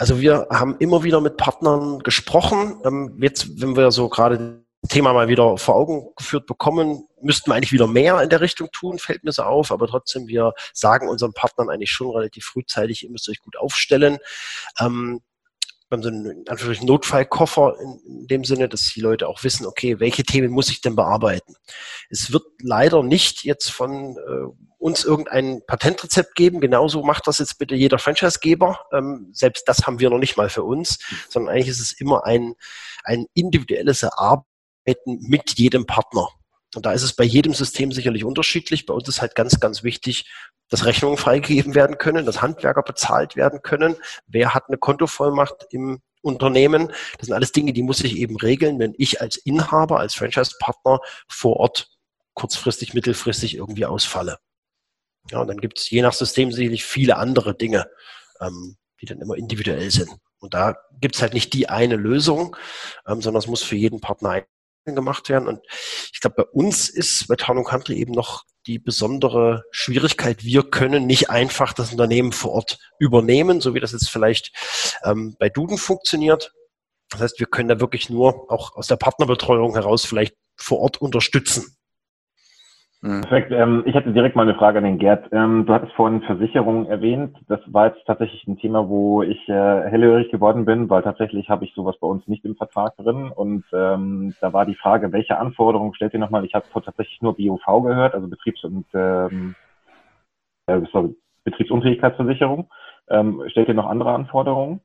Also 0.00 0.20
wir 0.20 0.48
haben 0.50 0.78
immer 0.80 1.04
wieder 1.04 1.20
mit 1.20 1.36
Partnern 1.36 2.00
gesprochen. 2.00 2.80
Ähm, 2.84 3.16
jetzt, 3.20 3.60
wenn 3.60 3.76
wir 3.76 3.92
so 3.92 4.08
gerade 4.08 4.63
Thema 4.88 5.12
mal 5.12 5.28
wieder 5.28 5.56
vor 5.56 5.76
Augen 5.76 6.08
geführt 6.16 6.46
bekommen, 6.46 7.06
müssten 7.22 7.50
wir 7.50 7.54
eigentlich 7.54 7.72
wieder 7.72 7.86
mehr 7.86 8.20
in 8.22 8.28
der 8.28 8.40
Richtung 8.40 8.68
tun, 8.72 8.98
fällt 8.98 9.24
mir 9.24 9.32
so 9.32 9.42
auf, 9.42 9.72
aber 9.72 9.86
trotzdem, 9.86 10.26
wir 10.28 10.52
sagen 10.72 11.08
unseren 11.08 11.32
Partnern 11.32 11.70
eigentlich 11.70 11.90
schon 11.90 12.10
relativ 12.10 12.44
frühzeitig, 12.44 13.04
ihr 13.04 13.10
müsst 13.10 13.28
euch 13.28 13.40
gut 13.40 13.56
aufstellen. 13.56 14.18
Ähm, 14.78 15.20
wir 15.88 15.96
haben 15.96 16.02
so 16.02 16.08
einen 16.08 16.48
Anführungszeichen 16.48 16.86
Notfallkoffer 16.86 17.76
in, 17.80 18.00
in, 18.06 18.26
dem 18.26 18.44
Sinne, 18.44 18.68
dass 18.68 18.84
die 18.92 19.00
Leute 19.00 19.28
auch 19.28 19.44
wissen, 19.44 19.66
okay, 19.66 20.00
welche 20.00 20.24
Themen 20.24 20.50
muss 20.50 20.70
ich 20.70 20.80
denn 20.80 20.96
bearbeiten? 20.96 21.54
Es 22.10 22.32
wird 22.32 22.44
leider 22.62 23.02
nicht 23.02 23.44
jetzt 23.44 23.70
von 23.70 24.16
äh, 24.16 24.64
uns 24.78 25.04
irgendein 25.04 25.62
Patentrezept 25.66 26.34
geben. 26.34 26.60
Genauso 26.60 27.02
macht 27.02 27.26
das 27.26 27.38
jetzt 27.38 27.58
bitte 27.58 27.74
jeder 27.74 27.98
Franchisegeber. 27.98 28.80
Ähm, 28.92 29.28
selbst 29.32 29.68
das 29.68 29.86
haben 29.86 30.00
wir 30.00 30.10
noch 30.10 30.18
nicht 30.18 30.36
mal 30.36 30.48
für 30.48 30.62
uns, 30.62 30.98
sondern 31.28 31.54
eigentlich 31.54 31.68
ist 31.68 31.80
es 31.80 31.92
immer 31.92 32.24
ein, 32.24 32.54
ein 33.04 33.26
individuelles 33.34 34.02
Erarbeiten 34.02 34.53
mit 35.06 35.58
jedem 35.58 35.86
Partner. 35.86 36.28
Und 36.74 36.86
da 36.86 36.92
ist 36.92 37.02
es 37.02 37.14
bei 37.14 37.24
jedem 37.24 37.54
System 37.54 37.92
sicherlich 37.92 38.24
unterschiedlich. 38.24 38.86
Bei 38.86 38.94
uns 38.94 39.08
ist 39.08 39.20
halt 39.20 39.34
ganz, 39.34 39.60
ganz 39.60 39.82
wichtig, 39.82 40.30
dass 40.68 40.86
Rechnungen 40.86 41.16
freigegeben 41.16 41.74
werden 41.74 41.98
können, 41.98 42.26
dass 42.26 42.42
Handwerker 42.42 42.82
bezahlt 42.82 43.36
werden 43.36 43.62
können. 43.62 43.96
Wer 44.26 44.54
hat 44.54 44.64
eine 44.68 44.78
Kontovollmacht 44.78 45.66
im 45.70 46.00
Unternehmen? 46.22 46.88
Das 47.18 47.26
sind 47.26 47.34
alles 47.34 47.52
Dinge, 47.52 47.72
die 47.72 47.82
muss 47.82 48.00
ich 48.00 48.16
eben 48.16 48.36
regeln, 48.36 48.78
wenn 48.78 48.94
ich 48.98 49.20
als 49.20 49.36
Inhaber, 49.36 50.00
als 50.00 50.14
Franchise-Partner 50.14 51.00
vor 51.28 51.56
Ort 51.56 51.90
kurzfristig, 52.34 52.94
mittelfristig 52.94 53.54
irgendwie 53.56 53.86
ausfalle. 53.86 54.38
Ja, 55.30 55.40
und 55.40 55.48
dann 55.48 55.58
gibt 55.58 55.78
es 55.78 55.88
je 55.88 56.02
nach 56.02 56.12
System 56.12 56.52
sicherlich 56.52 56.84
viele 56.84 57.16
andere 57.16 57.54
Dinge, 57.54 57.88
ähm, 58.40 58.76
die 59.00 59.06
dann 59.06 59.20
immer 59.20 59.36
individuell 59.36 59.90
sind. 59.90 60.10
Und 60.38 60.54
da 60.54 60.76
gibt 61.00 61.14
es 61.14 61.22
halt 61.22 61.32
nicht 61.32 61.52
die 61.54 61.68
eine 61.68 61.96
Lösung, 61.96 62.56
ähm, 63.06 63.22
sondern 63.22 63.40
es 63.40 63.46
muss 63.46 63.62
für 63.62 63.76
jeden 63.76 64.00
Partner 64.00 64.44
gemacht 64.92 65.28
werden. 65.30 65.48
Und 65.48 65.60
ich 66.12 66.20
glaube, 66.20 66.36
bei 66.36 66.44
uns 66.44 66.90
ist 66.90 67.26
bei 67.28 67.36
Town 67.36 67.64
Country 67.64 67.94
eben 67.94 68.12
noch 68.12 68.44
die 68.66 68.78
besondere 68.78 69.64
Schwierigkeit. 69.70 70.44
Wir 70.44 70.62
können 70.62 71.06
nicht 71.06 71.30
einfach 71.30 71.72
das 71.72 71.92
Unternehmen 71.92 72.32
vor 72.32 72.52
Ort 72.52 72.78
übernehmen, 72.98 73.60
so 73.60 73.74
wie 73.74 73.80
das 73.80 73.92
jetzt 73.92 74.10
vielleicht 74.10 74.52
ähm, 75.04 75.36
bei 75.38 75.48
Duden 75.48 75.78
funktioniert. 75.78 76.52
Das 77.10 77.20
heißt, 77.20 77.40
wir 77.40 77.46
können 77.46 77.68
da 77.68 77.80
wirklich 77.80 78.10
nur 78.10 78.50
auch 78.50 78.74
aus 78.74 78.86
der 78.86 78.96
Partnerbetreuung 78.96 79.74
heraus 79.74 80.04
vielleicht 80.04 80.34
vor 80.56 80.80
Ort 80.80 81.00
unterstützen. 81.00 81.76
Mhm. 83.04 83.20
Perfekt. 83.20 83.52
Ähm, 83.52 83.82
ich 83.84 83.94
hätte 83.94 84.14
direkt 84.14 84.34
mal 84.34 84.48
eine 84.48 84.54
Frage 84.54 84.78
an 84.78 84.84
den 84.84 84.98
Gerd. 84.98 85.28
Ähm, 85.30 85.66
du 85.66 85.74
hattest 85.74 85.92
vorhin 85.92 86.22
Versicherungen 86.22 86.86
erwähnt. 86.86 87.36
Das 87.48 87.60
war 87.66 87.88
jetzt 87.88 88.02
tatsächlich 88.06 88.46
ein 88.46 88.56
Thema, 88.56 88.88
wo 88.88 89.22
ich 89.22 89.46
äh, 89.46 89.52
hellhörig 89.52 90.30
geworden 90.30 90.64
bin, 90.64 90.88
weil 90.88 91.02
tatsächlich 91.02 91.50
habe 91.50 91.66
ich 91.66 91.74
sowas 91.74 91.96
bei 92.00 92.06
uns 92.06 92.26
nicht 92.28 92.46
im 92.46 92.56
Vertrag 92.56 92.96
drin. 92.96 93.30
Und 93.30 93.66
ähm, 93.74 94.36
da 94.40 94.54
war 94.54 94.64
die 94.64 94.74
Frage, 94.74 95.12
welche 95.12 95.36
Anforderungen 95.36 95.94
stellt 95.94 96.14
ihr 96.14 96.18
nochmal? 96.18 96.46
Ich 96.46 96.54
habe 96.54 96.64
tatsächlich 96.72 97.20
nur 97.20 97.36
BOV 97.36 97.82
gehört, 97.82 98.14
also 98.14 98.26
Betriebs- 98.26 98.64
und 98.64 98.86
ähm, 98.94 99.54
äh, 100.66 100.80
Betriebsunfähigkeitsversicherung. 101.44 102.70
Ähm, 103.10 103.42
stellt 103.48 103.68
ihr 103.68 103.74
noch 103.74 103.90
andere 103.90 104.14
Anforderungen? 104.14 104.80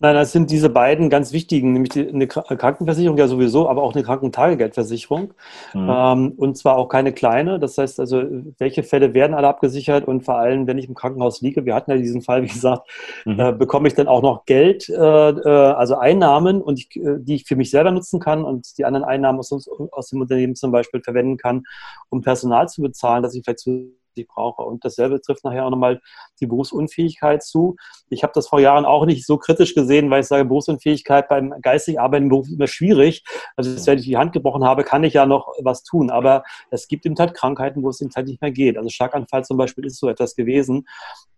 Nein, 0.00 0.14
das 0.14 0.30
sind 0.30 0.52
diese 0.52 0.70
beiden 0.70 1.10
ganz 1.10 1.32
wichtigen, 1.32 1.72
nämlich 1.72 1.90
die, 1.90 2.08
eine 2.08 2.28
Krankenversicherung 2.28 3.18
ja 3.18 3.26
sowieso, 3.26 3.68
aber 3.68 3.82
auch 3.82 3.94
eine 3.94 4.04
Krankentagegeldversicherung. 4.04 5.34
Mhm. 5.74 5.90
Ähm, 5.90 6.32
und 6.36 6.56
zwar 6.56 6.76
auch 6.76 6.88
keine 6.88 7.12
kleine. 7.12 7.58
Das 7.58 7.78
heißt 7.78 7.98
also, 7.98 8.22
welche 8.58 8.84
Fälle 8.84 9.12
werden 9.12 9.34
alle 9.34 9.48
abgesichert 9.48 10.06
und 10.06 10.24
vor 10.24 10.38
allem, 10.38 10.68
wenn 10.68 10.78
ich 10.78 10.88
im 10.88 10.94
Krankenhaus 10.94 11.40
liege, 11.40 11.64
wir 11.64 11.74
hatten 11.74 11.90
ja 11.90 11.96
diesen 11.96 12.22
Fall, 12.22 12.42
wie 12.44 12.48
gesagt, 12.48 12.88
mhm. 13.24 13.40
äh, 13.40 13.52
bekomme 13.52 13.88
ich 13.88 13.94
dann 13.94 14.06
auch 14.06 14.22
noch 14.22 14.44
Geld, 14.44 14.88
äh, 14.88 14.94
äh 14.94 15.48
also 15.78 15.96
Einnahmen, 15.96 16.62
und 16.62 16.78
ich, 16.78 16.94
äh, 16.96 17.16
die 17.18 17.34
ich 17.34 17.44
für 17.46 17.56
mich 17.56 17.70
selber 17.70 17.90
nutzen 17.90 18.20
kann 18.20 18.44
und 18.44 18.78
die 18.78 18.84
anderen 18.84 19.04
Einnahmen 19.04 19.40
aus, 19.40 19.52
aus 19.90 20.08
dem 20.08 20.20
Unternehmen 20.20 20.54
zum 20.54 20.70
Beispiel 20.70 21.02
verwenden 21.02 21.38
kann, 21.38 21.64
um 22.08 22.20
Personal 22.22 22.68
zu 22.68 22.82
bezahlen, 22.82 23.24
dass 23.24 23.34
ich 23.34 23.42
vielleicht 23.44 23.60
zu 23.60 23.98
die 24.18 24.22
ich 24.22 24.28
brauche. 24.28 24.62
Und 24.62 24.84
dasselbe 24.84 25.20
trifft 25.20 25.44
nachher 25.44 25.64
auch 25.64 25.70
nochmal 25.70 26.00
die 26.40 26.46
Berufsunfähigkeit 26.46 27.42
zu. 27.42 27.76
Ich 28.10 28.22
habe 28.22 28.32
das 28.34 28.48
vor 28.48 28.60
Jahren 28.60 28.84
auch 28.84 29.06
nicht 29.06 29.24
so 29.24 29.38
kritisch 29.38 29.74
gesehen, 29.74 30.10
weil 30.10 30.20
ich 30.20 30.26
sage, 30.26 30.44
Berufsunfähigkeit 30.44 31.28
beim 31.28 31.54
geistig 31.62 32.00
arbeitenden 32.00 32.30
Beruf 32.30 32.46
ist 32.46 32.54
immer 32.54 32.66
schwierig. 32.66 33.24
Also 33.56 33.86
wenn 33.86 33.98
ich 33.98 34.04
die 34.04 34.16
Hand 34.16 34.32
gebrochen 34.32 34.64
habe, 34.64 34.84
kann 34.84 35.04
ich 35.04 35.14
ja 35.14 35.26
noch 35.26 35.54
was 35.62 35.82
tun. 35.82 36.10
Aber 36.10 36.44
es 36.70 36.88
gibt 36.88 37.06
eben 37.06 37.16
halt 37.18 37.34
Krankheiten, 37.34 37.82
wo 37.82 37.88
es 37.88 38.00
eben 38.00 38.10
halt 38.14 38.26
nicht 38.26 38.42
mehr 38.42 38.50
geht. 38.50 38.76
Also 38.76 38.90
Schlaganfall 38.90 39.44
zum 39.44 39.56
Beispiel 39.56 39.86
ist 39.86 39.98
so 39.98 40.08
etwas 40.08 40.34
gewesen. 40.34 40.86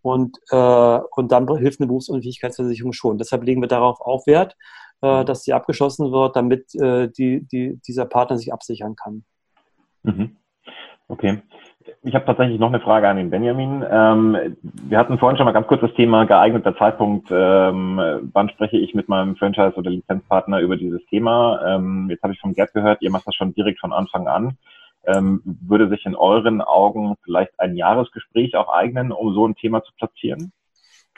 Und, 0.02 0.38
äh, 0.50 0.98
und 1.16 1.30
dann 1.30 1.46
hilft 1.58 1.80
eine 1.80 1.88
Berufsunfähigkeitsversicherung 1.88 2.92
schon. 2.92 3.18
Deshalb 3.18 3.44
legen 3.44 3.60
wir 3.60 3.68
darauf 3.68 4.00
auch 4.00 4.26
Wert, 4.26 4.56
äh, 5.02 5.24
dass 5.24 5.42
sie 5.42 5.52
abgeschlossen 5.52 6.10
wird, 6.10 6.36
damit 6.36 6.74
äh, 6.74 7.08
die, 7.08 7.46
die, 7.46 7.78
dieser 7.86 8.06
Partner 8.06 8.38
sich 8.38 8.52
absichern 8.52 8.96
kann. 8.96 9.24
Mhm. 10.02 10.36
Okay 11.08 11.42
ich 12.02 12.14
habe 12.14 12.24
tatsächlich 12.24 12.58
noch 12.58 12.68
eine 12.68 12.80
Frage 12.80 13.08
an 13.08 13.16
den 13.16 13.30
Benjamin. 13.30 13.84
Ähm, 13.90 14.56
wir 14.62 14.98
hatten 14.98 15.18
vorhin 15.18 15.36
schon 15.36 15.46
mal 15.46 15.52
ganz 15.52 15.66
kurz 15.66 15.80
das 15.80 15.94
Thema 15.94 16.24
geeigneter 16.24 16.76
Zeitpunkt. 16.76 17.28
Ähm, 17.30 18.00
wann 18.32 18.48
spreche 18.50 18.78
ich 18.78 18.94
mit 18.94 19.08
meinem 19.08 19.36
Franchise- 19.36 19.76
oder 19.76 19.90
Lizenzpartner 19.90 20.60
über 20.60 20.76
dieses 20.76 21.04
Thema? 21.06 21.60
Ähm, 21.66 22.08
jetzt 22.10 22.22
habe 22.22 22.32
ich 22.32 22.40
vom 22.40 22.54
Gerd 22.54 22.72
gehört, 22.72 23.02
ihr 23.02 23.10
macht 23.10 23.26
das 23.26 23.34
schon 23.34 23.54
direkt 23.54 23.80
von 23.80 23.92
Anfang 23.92 24.26
an. 24.26 24.56
Ähm, 25.06 25.42
würde 25.44 25.88
sich 25.88 26.04
in 26.04 26.14
euren 26.14 26.60
Augen 26.60 27.14
vielleicht 27.24 27.58
ein 27.58 27.76
Jahresgespräch 27.76 28.56
auch 28.56 28.68
eignen, 28.68 29.12
um 29.12 29.32
so 29.34 29.46
ein 29.46 29.54
Thema 29.54 29.82
zu 29.82 29.92
platzieren? 29.96 30.52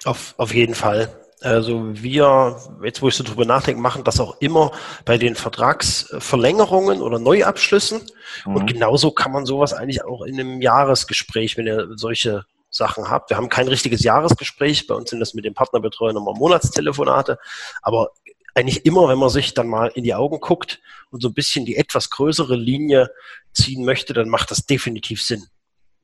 Auf, 0.04 0.34
auf 0.38 0.54
jeden 0.54 0.74
Fall. 0.74 1.08
Also 1.42 1.90
wir, 1.94 2.56
jetzt 2.82 3.02
wo 3.02 3.08
ich 3.08 3.14
so 3.14 3.24
drüber 3.24 3.44
nachdenke, 3.44 3.80
machen 3.80 4.04
das 4.04 4.20
auch 4.20 4.40
immer 4.40 4.72
bei 5.04 5.18
den 5.18 5.34
Vertragsverlängerungen 5.34 7.02
oder 7.02 7.18
Neuabschlüssen. 7.18 8.00
Mhm. 8.46 8.56
Und 8.56 8.66
genauso 8.66 9.10
kann 9.10 9.32
man 9.32 9.46
sowas 9.46 9.72
eigentlich 9.72 10.04
auch 10.04 10.22
in 10.22 10.38
einem 10.38 10.60
Jahresgespräch, 10.60 11.56
wenn 11.56 11.66
ihr 11.66 11.88
solche 11.96 12.44
Sachen 12.70 13.10
habt. 13.10 13.30
Wir 13.30 13.36
haben 13.36 13.48
kein 13.48 13.68
richtiges 13.68 14.02
Jahresgespräch. 14.02 14.86
Bei 14.86 14.94
uns 14.94 15.10
sind 15.10 15.20
das 15.20 15.34
mit 15.34 15.44
dem 15.44 15.54
Partnerbetreuer 15.54 16.12
nochmal 16.12 16.34
Monatstelefonate. 16.34 17.38
Aber 17.82 18.10
eigentlich 18.54 18.84
immer, 18.86 19.08
wenn 19.08 19.18
man 19.18 19.28
sich 19.28 19.54
dann 19.54 19.68
mal 19.68 19.88
in 19.94 20.04
die 20.04 20.14
Augen 20.14 20.40
guckt 20.40 20.80
und 21.10 21.22
so 21.22 21.28
ein 21.28 21.34
bisschen 21.34 21.64
die 21.66 21.76
etwas 21.76 22.10
größere 22.10 22.56
Linie 22.56 23.10
ziehen 23.52 23.84
möchte, 23.84 24.12
dann 24.14 24.28
macht 24.28 24.50
das 24.50 24.66
definitiv 24.66 25.22
Sinn. 25.22 25.44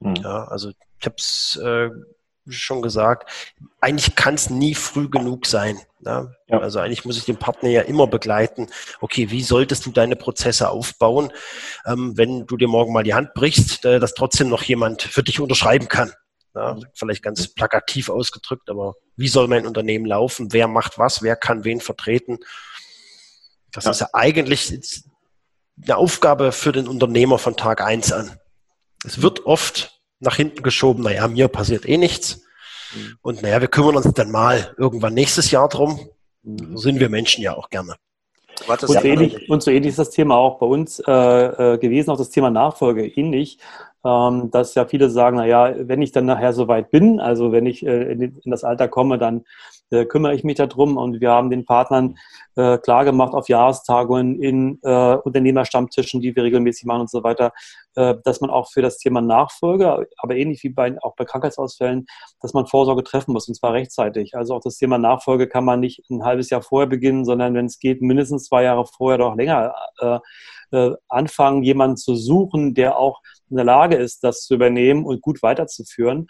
Mhm. 0.01 0.17
Ja, 0.17 0.45
also 0.45 0.71
ich 0.71 1.07
habe 1.07 1.17
es 1.19 1.57
äh, 1.63 1.91
schon 2.49 2.83
gesagt, 2.83 3.31
eigentlich 3.81 4.15
kann 4.15 4.35
es 4.35 4.51
nie 4.51 4.75
früh 4.75 5.09
genug 5.09 5.47
sein. 5.47 5.79
Ne? 6.01 6.35
Ja. 6.49 6.61
Also 6.61 6.79
eigentlich 6.79 7.05
muss 7.05 7.19
ich 7.19 7.25
den 7.25 7.39
Partner 7.39 7.69
ja 7.69 7.83
immer 7.83 8.07
begleiten. 8.07 8.69
Okay, 9.01 9.31
wie 9.31 9.43
solltest 9.43 9.87
du 9.87 9.91
deine 9.91 10.17
Prozesse 10.17 10.71
aufbauen, 10.71 11.33
ähm, 11.87 12.17
wenn 12.17 12.47
du 12.47 12.57
dir 12.57 12.69
morgen 12.69 12.93
mal 12.93 13.03
die 13.03 13.15
Hand 13.15 13.35
brichst, 13.35 13.85
äh, 13.85 13.99
dass 14.01 14.15
trotzdem 14.15 14.49
noch 14.49 14.63
jemand 14.63 15.03
für 15.03 15.23
dich 15.23 15.41
unterschreiben 15.41 15.89
kann? 15.89 16.13
Mhm. 16.55 16.87
vielleicht 16.95 17.23
ganz 17.23 17.55
plakativ 17.55 18.09
ausgedrückt, 18.09 18.69
aber 18.69 18.95
wie 19.17 19.29
soll 19.29 19.47
mein 19.47 19.67
Unternehmen 19.67 20.07
laufen? 20.07 20.53
Wer 20.53 20.67
macht 20.67 20.99
was? 20.99 21.23
Wer 21.23 21.37
kann 21.37 21.65
wen 21.65 21.81
vertreten? 21.81 22.39
Das 23.73 23.85
ja. 23.85 23.91
ist 23.91 24.01
ja 24.01 24.09
eigentlich 24.13 24.73
eine 25.83 25.97
Aufgabe 25.97 26.53
für 26.53 26.73
den 26.73 26.89
Unternehmer 26.89 27.39
von 27.39 27.57
Tag 27.57 27.81
eins 27.81 28.13
an. 28.13 28.39
Es 29.05 29.23
wird 29.23 29.47
oft 29.47 29.98
nach 30.21 30.37
hinten 30.37 30.63
geschoben, 30.63 31.03
naja, 31.05 31.29
mir 31.29 31.49
passiert 31.49 31.89
eh 31.89 31.97
nichts. 31.97 32.43
Mhm. 32.95 33.19
Und 33.23 33.43
naja, 33.43 33.61
wir 33.61 33.69
kümmern 33.69 33.97
uns 33.97 34.13
dann 34.13 34.31
mal 34.31 34.75
irgendwann 34.79 35.15
nächstes 35.15 35.51
Jahr 35.51 35.69
drum. 35.69 36.01
Mhm. 36.43 36.77
So 36.77 36.83
sind 36.83 37.01
wir 37.01 37.09
Menschen 37.09 37.43
ja 37.43 37.57
auch 37.57 37.71
gerne. 37.71 37.97
Und 38.67 38.81
so, 38.81 38.95
ähnlich, 38.95 39.49
und 39.49 39.63
so 39.63 39.71
ähnlich 39.71 39.91
ist 39.91 39.99
das 39.99 40.11
Thema 40.11 40.37
auch 40.37 40.59
bei 40.59 40.67
uns 40.67 41.01
äh, 41.07 41.13
äh, 41.13 41.79
gewesen, 41.79 42.11
auch 42.11 42.19
das 42.19 42.31
Thema 42.31 42.51
Nachfolge 42.51 43.07
ähnlich. 43.07 43.59
Ähm, 44.05 44.51
dass 44.53 44.75
ja 44.77 44.87
viele 44.87 45.11
sagen, 45.11 45.39
naja, 45.39 45.75
wenn 45.77 46.03
ich 46.03 46.13
dann 46.13 46.27
nachher 46.27 46.53
soweit 46.53 46.91
bin, 46.91 47.19
also 47.19 47.51
wenn 47.51 47.67
ich 47.67 47.85
äh, 47.85 48.13
in, 48.13 48.23
in 48.23 48.51
das 48.51 48.63
Alter 48.63 48.87
komme, 48.87 49.19
dann 49.19 49.45
äh, 49.91 50.05
kümmere 50.05 50.35
ich 50.35 50.45
mich 50.45 50.57
darum. 50.57 50.97
Und 50.97 51.21
wir 51.21 51.31
haben 51.31 51.51
den 51.51 51.65
Partnern 51.65 52.17
äh, 52.57 52.79
klargemacht 52.79 53.35
auf 53.35 53.49
Jahrestagungen 53.49 54.41
in 54.41 54.79
äh, 54.83 55.15
Unternehmerstammtischen, 55.17 56.21
die 56.21 56.37
wir 56.37 56.45
regelmäßig 56.45 56.85
machen 56.85 57.03
und 57.03 57.11
so 57.11 57.25
weiter, 57.25 57.53
äh, 57.97 58.15
dass 58.25 58.41
man 58.41 58.51
auch 58.51 58.71
für 58.71 58.83
das 58.83 58.99
Thema 58.99 59.21
Nachfolge, 59.21 60.07
aber 60.19 60.37
ähnlich 60.37 60.63
wie 60.63 60.69
bei, 60.69 60.97
auch 61.03 61.17
bei 61.17 61.25
Krankheitsausfällen, 61.25 62.07
dass 62.41 62.55
man 62.55 62.67
Vorsorge 62.67 63.03
treffen 63.03 63.33
muss 63.33 63.49
und 63.49 63.55
zwar 63.55 63.73
rechtzeitig. 63.73 64.37
Also 64.37 64.55
auch 64.55 64.61
das 64.61 64.77
Thema 64.77 64.99
Nachfolge 64.99 65.49
kann 65.49 65.65
man 65.65 65.81
nicht 65.81 66.09
ein 66.11 66.23
halbes 66.23 66.51
Jahr 66.51 66.63
vorher 66.63 66.89
beginnen, 66.89 67.25
sondern 67.25 67.55
wenn 67.55 67.67
es 67.67 67.79
geht, 67.79 68.01
mindestens 68.03 68.45
zwei 68.45 68.63
Jahre 68.63 68.87
vorher 68.87 69.25
auch 69.27 69.37
länger 69.37 69.75
äh, 70.73 70.91
anfangen, 71.09 71.63
jemanden 71.63 71.97
zu 71.97 72.15
suchen, 72.15 72.75
der 72.75 72.99
auch 72.99 73.21
in 73.51 73.57
der 73.57 73.65
Lage 73.65 73.97
ist, 73.97 74.25
das 74.25 74.43
zu 74.43 74.55
übernehmen 74.55 75.05
und 75.05 75.23
gut 75.23 75.43
weiterzuführen. 75.43 76.27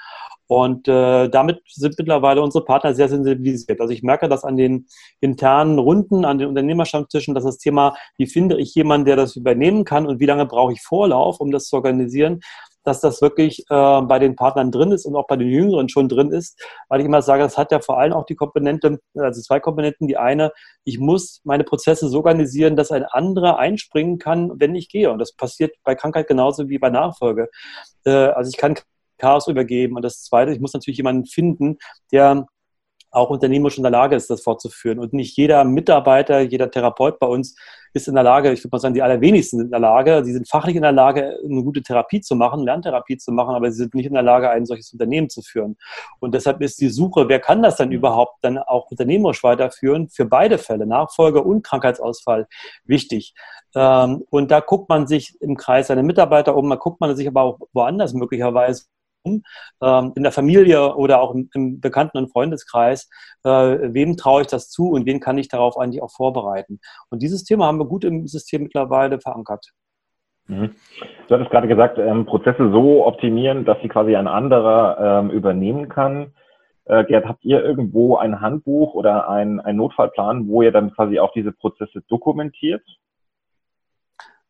Und 0.46 0.88
äh, 0.88 1.28
damit 1.28 1.60
sind 1.68 1.98
mittlerweile 1.98 2.40
unsere 2.40 2.64
Partner 2.64 2.94
sehr 2.94 3.08
sensibilisiert. 3.08 3.80
Also 3.80 3.92
ich 3.92 4.02
merke 4.02 4.28
das 4.28 4.44
an 4.44 4.56
den 4.56 4.86
internen 5.20 5.78
Runden, 5.78 6.24
an 6.24 6.38
den 6.38 6.48
Unternehmerstammtischen, 6.48 7.34
dass 7.34 7.44
das 7.44 7.58
Thema, 7.58 7.94
wie 8.16 8.26
finde 8.26 8.58
ich 8.58 8.74
jemanden, 8.74 9.04
der 9.04 9.16
das 9.16 9.36
übernehmen 9.36 9.84
kann 9.84 10.06
und 10.06 10.20
wie 10.20 10.26
lange 10.26 10.46
brauche 10.46 10.72
ich 10.72 10.80
Vorlauf, 10.80 11.40
um 11.40 11.50
das 11.50 11.66
zu 11.66 11.76
organisieren, 11.76 12.40
dass 12.88 13.00
das 13.00 13.20
wirklich 13.20 13.60
äh, 13.68 14.00
bei 14.02 14.18
den 14.18 14.34
Partnern 14.34 14.72
drin 14.72 14.92
ist 14.92 15.04
und 15.04 15.14
auch 15.14 15.26
bei 15.26 15.36
den 15.36 15.48
Jüngeren 15.48 15.88
schon 15.88 16.08
drin 16.08 16.32
ist, 16.32 16.60
weil 16.88 17.00
ich 17.00 17.06
immer 17.06 17.22
sage, 17.22 17.42
das 17.42 17.58
hat 17.58 17.70
ja 17.70 17.80
vor 17.80 17.98
allem 17.98 18.14
auch 18.14 18.24
die 18.24 18.34
Komponente, 18.34 18.98
also 19.14 19.42
zwei 19.42 19.60
Komponenten. 19.60 20.08
Die 20.08 20.16
eine, 20.16 20.52
ich 20.84 20.98
muss 20.98 21.40
meine 21.44 21.64
Prozesse 21.64 22.08
so 22.08 22.18
organisieren, 22.18 22.76
dass 22.76 22.90
ein 22.90 23.04
anderer 23.04 23.58
einspringen 23.58 24.18
kann, 24.18 24.52
wenn 24.58 24.74
ich 24.74 24.88
gehe. 24.88 25.10
Und 25.10 25.18
das 25.18 25.32
passiert 25.32 25.76
bei 25.84 25.94
Krankheit 25.94 26.26
genauso 26.28 26.68
wie 26.68 26.78
bei 26.78 26.90
Nachfolge. 26.90 27.50
Äh, 28.04 28.10
also 28.10 28.48
ich 28.48 28.56
kann 28.56 28.74
Chaos 29.18 29.48
übergeben. 29.48 29.96
Und 29.96 30.02
das 30.02 30.22
Zweite, 30.22 30.52
ich 30.52 30.60
muss 30.60 30.72
natürlich 30.72 30.96
jemanden 30.96 31.26
finden, 31.26 31.78
der 32.10 32.46
auch 33.10 33.30
unternehmerisch 33.30 33.78
in 33.78 33.82
der 33.82 33.92
Lage 33.92 34.16
ist, 34.16 34.30
das 34.30 34.42
fortzuführen. 34.42 34.98
Und 34.98 35.12
nicht 35.12 35.36
jeder 35.36 35.64
Mitarbeiter, 35.64 36.40
jeder 36.40 36.70
Therapeut 36.70 37.18
bei 37.18 37.26
uns 37.26 37.56
ist 37.94 38.08
in 38.08 38.14
der 38.14 38.22
Lage, 38.22 38.52
ich 38.52 38.60
würde 38.60 38.70
mal 38.72 38.80
sagen, 38.80 38.94
die 38.94 39.02
allerwenigsten 39.02 39.58
sind 39.58 39.66
in 39.66 39.70
der 39.70 39.80
Lage, 39.80 40.22
sie 40.24 40.32
sind 40.32 40.48
fachlich 40.48 40.76
in 40.76 40.82
der 40.82 40.92
Lage, 40.92 41.38
eine 41.42 41.62
gute 41.62 41.82
Therapie 41.82 42.20
zu 42.20 42.36
machen, 42.36 42.64
Lerntherapie 42.64 43.16
zu 43.16 43.32
machen, 43.32 43.54
aber 43.54 43.70
sie 43.70 43.78
sind 43.78 43.94
nicht 43.94 44.06
in 44.06 44.14
der 44.14 44.22
Lage, 44.22 44.50
ein 44.50 44.66
solches 44.66 44.92
Unternehmen 44.92 45.30
zu 45.30 45.42
führen. 45.42 45.76
Und 46.20 46.34
deshalb 46.34 46.60
ist 46.60 46.80
die 46.80 46.88
Suche, 46.88 47.28
wer 47.28 47.40
kann 47.40 47.62
das 47.62 47.76
dann 47.76 47.90
überhaupt 47.92 48.36
dann 48.42 48.58
auch 48.58 48.90
unternehmerisch 48.90 49.42
weiterführen, 49.42 50.08
für 50.08 50.26
beide 50.26 50.58
Fälle, 50.58 50.86
Nachfolge 50.86 51.42
und 51.42 51.62
Krankheitsausfall, 51.62 52.46
wichtig. 52.84 53.34
Ähm, 53.74 54.24
und 54.30 54.50
da 54.50 54.60
guckt 54.60 54.88
man 54.88 55.06
sich 55.06 55.36
im 55.40 55.56
Kreis 55.56 55.88
seine 55.88 56.02
Mitarbeiter 56.02 56.56
um, 56.56 56.68
da 56.68 56.76
guckt 56.76 57.00
man 57.00 57.16
sich 57.16 57.26
aber 57.26 57.42
auch 57.42 57.58
woanders 57.72 58.12
möglicherweise 58.12 58.84
ähm, 59.82 60.12
in 60.16 60.22
der 60.22 60.32
Familie 60.32 60.94
oder 60.96 61.20
auch 61.20 61.34
im, 61.34 61.48
im 61.54 61.80
Bekannten- 61.80 62.18
und 62.18 62.32
Freundeskreis, 62.32 63.08
äh, 63.44 63.50
wem 63.50 64.16
traue 64.16 64.42
ich 64.42 64.48
das 64.48 64.68
zu 64.70 64.90
und 64.90 65.06
wen 65.06 65.20
kann 65.20 65.38
ich 65.38 65.48
darauf 65.48 65.76
eigentlich 65.78 66.02
auch 66.02 66.12
vorbereiten. 66.12 66.80
Und 67.10 67.22
dieses 67.22 67.44
Thema 67.44 67.66
haben 67.66 67.78
wir 67.78 67.86
gut 67.86 68.04
im 68.04 68.26
System 68.26 68.62
mittlerweile 68.64 69.20
verankert. 69.20 69.72
Mhm. 70.48 70.74
Du 71.28 71.34
hattest 71.34 71.50
gerade 71.50 71.68
gesagt, 71.68 71.98
ähm, 71.98 72.26
Prozesse 72.26 72.70
so 72.72 73.06
optimieren, 73.06 73.64
dass 73.64 73.80
sie 73.82 73.88
quasi 73.88 74.16
ein 74.16 74.28
anderer 74.28 75.20
ähm, 75.20 75.30
übernehmen 75.30 75.88
kann. 75.88 76.32
Äh, 76.86 77.04
Gerd, 77.04 77.26
habt 77.26 77.44
ihr 77.44 77.62
irgendwo 77.62 78.16
ein 78.16 78.40
Handbuch 78.40 78.94
oder 78.94 79.28
ein, 79.28 79.60
ein 79.60 79.76
Notfallplan, 79.76 80.48
wo 80.48 80.62
ihr 80.62 80.72
dann 80.72 80.92
quasi 80.94 81.18
auch 81.18 81.32
diese 81.32 81.52
Prozesse 81.52 82.02
dokumentiert? 82.08 82.82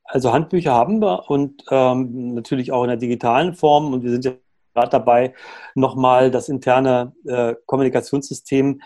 Also 0.04 0.32
Handbücher 0.32 0.72
haben 0.72 1.02
wir 1.02 1.28
und 1.28 1.64
ähm, 1.70 2.34
natürlich 2.34 2.72
auch 2.72 2.84
in 2.84 2.88
der 2.88 2.96
digitalen 2.96 3.54
Form 3.54 3.92
und 3.92 4.04
wir 4.04 4.10
sind 4.10 4.24
ja 4.24 4.32
gerade 4.78 4.90
dabei, 4.90 5.34
nochmal 5.74 6.30
das 6.30 6.48
interne 6.48 7.12
äh, 7.26 7.54
Kommunikationssystem 7.66 8.80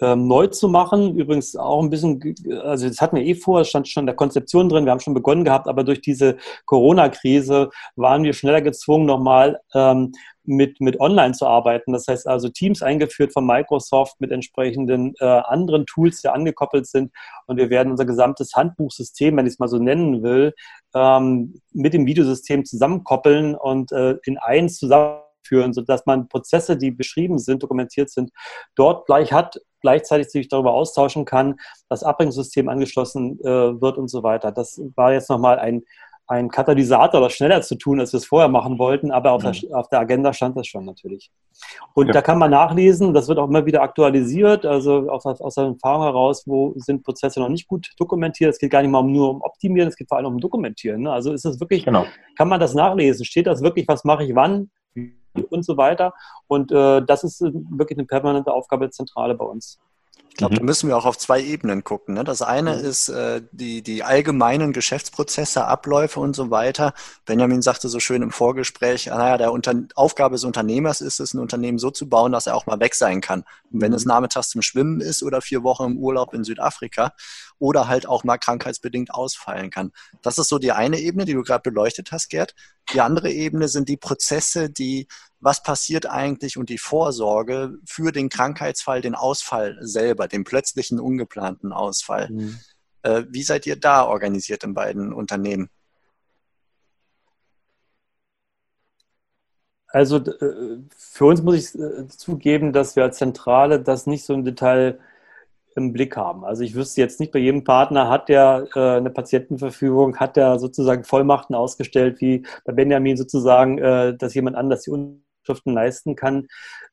ähm, 0.00 0.28
neu 0.28 0.46
zu 0.46 0.68
machen. 0.68 1.16
Übrigens 1.16 1.56
auch 1.56 1.82
ein 1.82 1.90
bisschen, 1.90 2.34
also 2.62 2.86
das 2.88 3.00
hatten 3.00 3.16
wir 3.16 3.24
eh 3.24 3.34
vor, 3.34 3.60
es 3.60 3.68
stand 3.68 3.88
schon 3.88 4.02
in 4.02 4.06
der 4.06 4.14
Konzeption 4.14 4.68
drin, 4.68 4.84
wir 4.84 4.92
haben 4.92 5.00
schon 5.00 5.14
begonnen 5.14 5.44
gehabt, 5.44 5.66
aber 5.66 5.82
durch 5.82 6.00
diese 6.00 6.36
Corona-Krise 6.66 7.70
waren 7.96 8.22
wir 8.22 8.32
schneller 8.32 8.62
gezwungen, 8.62 9.06
nochmal 9.06 9.60
ähm, 9.74 10.12
mit, 10.44 10.80
mit 10.80 11.00
online 11.00 11.32
zu 11.32 11.46
arbeiten. 11.46 11.92
Das 11.92 12.06
heißt 12.06 12.26
also 12.26 12.48
Teams 12.48 12.80
eingeführt 12.80 13.32
von 13.32 13.44
Microsoft 13.44 14.20
mit 14.20 14.30
entsprechenden 14.30 15.14
äh, 15.18 15.24
anderen 15.24 15.84
Tools, 15.84 16.22
die 16.22 16.28
angekoppelt 16.28 16.86
sind. 16.86 17.12
Und 17.46 17.56
wir 17.56 17.68
werden 17.68 17.90
unser 17.90 18.06
gesamtes 18.06 18.54
Handbuchsystem, 18.54 19.36
wenn 19.36 19.46
ich 19.46 19.54
es 19.54 19.58
mal 19.58 19.68
so 19.68 19.78
nennen 19.78 20.22
will, 20.22 20.54
ähm, 20.94 21.60
mit 21.72 21.92
dem 21.92 22.06
Videosystem 22.06 22.64
zusammenkoppeln 22.64 23.54
und 23.56 23.92
äh, 23.92 24.16
in 24.24 24.38
eins 24.38 24.78
zusammen 24.78 25.22
führen, 25.48 25.72
sodass 25.72 26.06
man 26.06 26.28
Prozesse, 26.28 26.76
die 26.76 26.90
beschrieben 26.90 27.38
sind, 27.38 27.62
dokumentiert 27.62 28.10
sind, 28.10 28.30
dort 28.74 29.06
gleich 29.06 29.32
hat, 29.32 29.60
gleichzeitig 29.80 30.28
sich 30.30 30.48
darüber 30.48 30.72
austauschen 30.72 31.24
kann, 31.24 31.56
das 31.88 32.02
Abbringungssystem 32.02 32.68
angeschlossen 32.68 33.40
äh, 33.40 33.80
wird 33.80 33.96
und 33.96 34.08
so 34.08 34.22
weiter. 34.22 34.52
Das 34.52 34.80
war 34.94 35.12
jetzt 35.12 35.30
nochmal 35.30 35.58
ein, 35.58 35.82
ein 36.28 36.50
Katalysator, 36.50 37.22
das 37.22 37.32
schneller 37.32 37.62
zu 37.62 37.74
tun, 37.76 38.00
als 38.00 38.12
wir 38.12 38.18
es 38.18 38.26
vorher 38.26 38.48
machen 38.48 38.78
wollten, 38.78 39.10
aber 39.10 39.32
auf, 39.32 39.42
mhm. 39.42 39.52
der, 39.52 39.78
auf 39.78 39.88
der 39.88 40.00
Agenda 40.00 40.32
stand 40.34 40.56
das 40.56 40.66
schon 40.66 40.84
natürlich. 40.84 41.30
Und 41.94 42.08
ja. 42.08 42.12
da 42.12 42.22
kann 42.22 42.38
man 42.38 42.50
nachlesen, 42.50 43.14
das 43.14 43.28
wird 43.28 43.38
auch 43.38 43.48
immer 43.48 43.64
wieder 43.64 43.82
aktualisiert, 43.82 44.66
also 44.66 45.08
aus, 45.08 45.24
aus 45.24 45.54
der 45.54 45.64
Erfahrung 45.64 46.02
heraus, 46.02 46.44
wo 46.46 46.74
sind 46.76 47.02
Prozesse 47.02 47.40
noch 47.40 47.48
nicht 47.48 47.66
gut 47.66 47.92
dokumentiert. 47.98 48.50
Es 48.50 48.58
geht 48.58 48.70
gar 48.70 48.82
nicht 48.82 48.90
mal 48.90 49.02
nur 49.02 49.30
um 49.30 49.40
Optimieren, 49.40 49.88
es 49.88 49.96
geht 49.96 50.08
vor 50.08 50.18
allem 50.18 50.26
um 50.26 50.38
Dokumentieren. 50.38 51.02
Ne? 51.02 51.12
Also 51.12 51.32
ist 51.32 51.46
es 51.46 51.58
wirklich, 51.60 51.86
genau. 51.86 52.04
kann 52.36 52.48
man 52.48 52.60
das 52.60 52.74
nachlesen? 52.74 53.24
Steht 53.24 53.46
das 53.46 53.62
wirklich, 53.62 53.88
was 53.88 54.04
mache 54.04 54.24
ich 54.24 54.34
wann? 54.34 54.70
Und 55.50 55.64
so 55.64 55.76
weiter. 55.76 56.14
Und 56.46 56.72
äh, 56.72 57.02
das 57.04 57.24
ist 57.24 57.40
äh, 57.40 57.50
wirklich 57.70 57.98
eine 57.98 58.06
permanente 58.06 58.52
Aufgabe 58.52 58.86
der 58.86 58.92
Zentrale 58.92 59.34
bei 59.34 59.44
uns. 59.44 59.78
Ich 60.30 60.36
glaube, 60.36 60.54
mhm. 60.54 60.58
da 60.58 60.64
müssen 60.64 60.88
wir 60.88 60.96
auch 60.96 61.06
auf 61.06 61.18
zwei 61.18 61.42
Ebenen 61.42 61.82
gucken. 61.82 62.14
Ne? 62.14 62.22
Das 62.22 62.42
eine 62.42 62.76
mhm. 62.76 62.84
ist 62.84 63.08
äh, 63.08 63.42
die, 63.50 63.82
die 63.82 64.04
allgemeinen 64.04 64.72
Geschäftsprozesse, 64.72 65.64
Abläufe 65.64 66.20
und 66.20 66.36
so 66.36 66.50
weiter. 66.50 66.94
Benjamin 67.26 67.60
sagte 67.60 67.88
so 67.88 67.98
schön 67.98 68.22
im 68.22 68.30
Vorgespräch, 68.30 69.10
ah, 69.12 69.18
naja, 69.18 69.38
der 69.38 69.52
Unter 69.52 69.74
Aufgabe 69.96 70.36
des 70.36 70.44
Unternehmers 70.44 71.00
ist 71.00 71.18
es, 71.18 71.34
ein 71.34 71.40
Unternehmen 71.40 71.78
so 71.78 71.90
zu 71.90 72.08
bauen, 72.08 72.30
dass 72.30 72.46
er 72.46 72.54
auch 72.54 72.66
mal 72.66 72.78
weg 72.78 72.94
sein 72.94 73.20
kann. 73.20 73.44
Und 73.72 73.80
wenn 73.80 73.90
mhm. 73.90 73.96
es 73.96 74.04
nachmittags 74.04 74.50
zum 74.50 74.62
Schwimmen 74.62 75.00
ist 75.00 75.22
oder 75.22 75.40
vier 75.40 75.64
Wochen 75.64 75.84
im 75.84 75.98
Urlaub 75.98 76.34
in 76.34 76.44
Südafrika 76.44 77.14
oder 77.58 77.88
halt 77.88 78.06
auch 78.06 78.24
mal 78.24 78.38
krankheitsbedingt 78.38 79.12
ausfallen 79.12 79.70
kann. 79.70 79.92
Das 80.22 80.38
ist 80.38 80.48
so 80.48 80.58
die 80.58 80.72
eine 80.72 80.98
Ebene, 80.98 81.24
die 81.24 81.34
du 81.34 81.42
gerade 81.42 81.62
beleuchtet 81.62 82.12
hast, 82.12 82.28
Gerd. 82.28 82.54
Die 82.92 83.00
andere 83.00 83.30
Ebene 83.30 83.68
sind 83.68 83.88
die 83.88 83.96
Prozesse, 83.96 84.70
die, 84.70 85.08
was 85.40 85.62
passiert 85.62 86.06
eigentlich 86.06 86.56
und 86.56 86.68
die 86.68 86.78
Vorsorge 86.78 87.74
für 87.86 88.12
den 88.12 88.28
Krankheitsfall, 88.28 89.00
den 89.00 89.14
Ausfall 89.14 89.76
selber, 89.80 90.28
den 90.28 90.44
plötzlichen, 90.44 91.00
ungeplanten 91.00 91.72
Ausfall. 91.72 92.28
Mhm. 92.30 92.58
Äh, 93.02 93.24
wie 93.28 93.42
seid 93.42 93.66
ihr 93.66 93.76
da 93.76 94.04
organisiert 94.04 94.64
in 94.64 94.74
beiden 94.74 95.12
Unternehmen? 95.12 95.70
Also 99.90 100.18
äh, 100.18 100.78
für 100.96 101.24
uns 101.24 101.42
muss 101.42 101.54
ich 101.56 101.80
äh, 101.80 102.06
zugeben, 102.08 102.72
dass 102.72 102.94
wir 102.94 103.04
als 103.04 103.18
Zentrale 103.18 103.80
das 103.80 104.06
nicht 104.06 104.24
so 104.24 104.34
im 104.34 104.44
Detail 104.44 104.98
im 105.78 105.92
Blick 105.92 106.16
haben. 106.16 106.44
Also 106.44 106.62
ich 106.62 106.74
wüsste 106.74 107.00
jetzt 107.00 107.20
nicht, 107.20 107.32
bei 107.32 107.38
jedem 107.38 107.64
Partner 107.64 108.10
hat 108.10 108.28
der 108.28 108.66
äh, 108.74 108.96
eine 108.96 109.10
Patientenverfügung, 109.10 110.16
hat 110.16 110.36
der 110.36 110.58
sozusagen 110.58 111.04
Vollmachten 111.04 111.54
ausgestellt, 111.54 112.20
wie 112.20 112.44
bei 112.64 112.72
Benjamin 112.72 113.16
sozusagen, 113.16 113.78
äh, 113.78 114.16
dass 114.16 114.34
jemand 114.34 114.56
anders 114.56 114.82
die 114.82 114.90
Unterschriften 114.90 115.72
leisten 115.72 116.16
kann. 116.16 116.48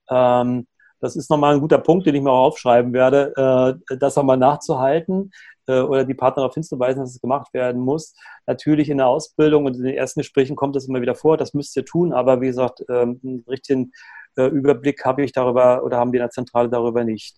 Ähm, 0.10 0.68
das 1.02 1.16
ist 1.16 1.30
nochmal 1.30 1.56
ein 1.56 1.62
guter 1.62 1.78
Punkt, 1.78 2.08
den 2.08 2.16
ich 2.16 2.22
mir 2.22 2.32
auch 2.32 2.48
aufschreiben 2.48 2.94
werde, 2.94 3.78
äh, 3.90 3.98
das 3.98 4.16
nochmal 4.16 4.38
nachzuhalten 4.38 5.32
äh, 5.68 5.82
oder 5.82 6.06
die 6.06 6.14
Partner 6.14 6.42
darauf 6.42 6.54
hinzuweisen, 6.54 7.02
dass 7.02 7.12
es 7.12 7.22
gemacht 7.22 7.54
werden 7.54 7.82
muss. 7.82 8.14
Natürlich 8.48 8.90
in 8.90 8.98
der 8.98 9.08
Ausbildung 9.08 9.66
und 9.66 9.76
in 9.76 9.84
den 9.84 9.96
ersten 9.96 10.22
Gesprächen 10.22 10.56
kommt 10.56 10.76
das 10.76 10.88
immer 10.88 11.02
wieder 11.02 11.16
vor, 11.16 11.38
das 11.38 11.54
müsst 11.54 11.76
ihr 11.76 11.86
tun, 11.86 12.14
aber 12.14 12.42
wie 12.42 12.48
gesagt, 12.48 12.84
ähm, 12.90 13.20
einen 13.24 13.46
richtigen 13.48 13.92
äh, 14.38 14.48
Überblick 14.48 15.04
habe 15.06 15.24
ich 15.24 15.32
darüber 15.32 15.84
oder 15.84 15.98
haben 15.98 16.12
wir 16.12 16.20
in 16.20 16.26
der 16.26 16.32
Zentrale 16.32 16.70
darüber 16.70 17.04
nicht. 17.04 17.38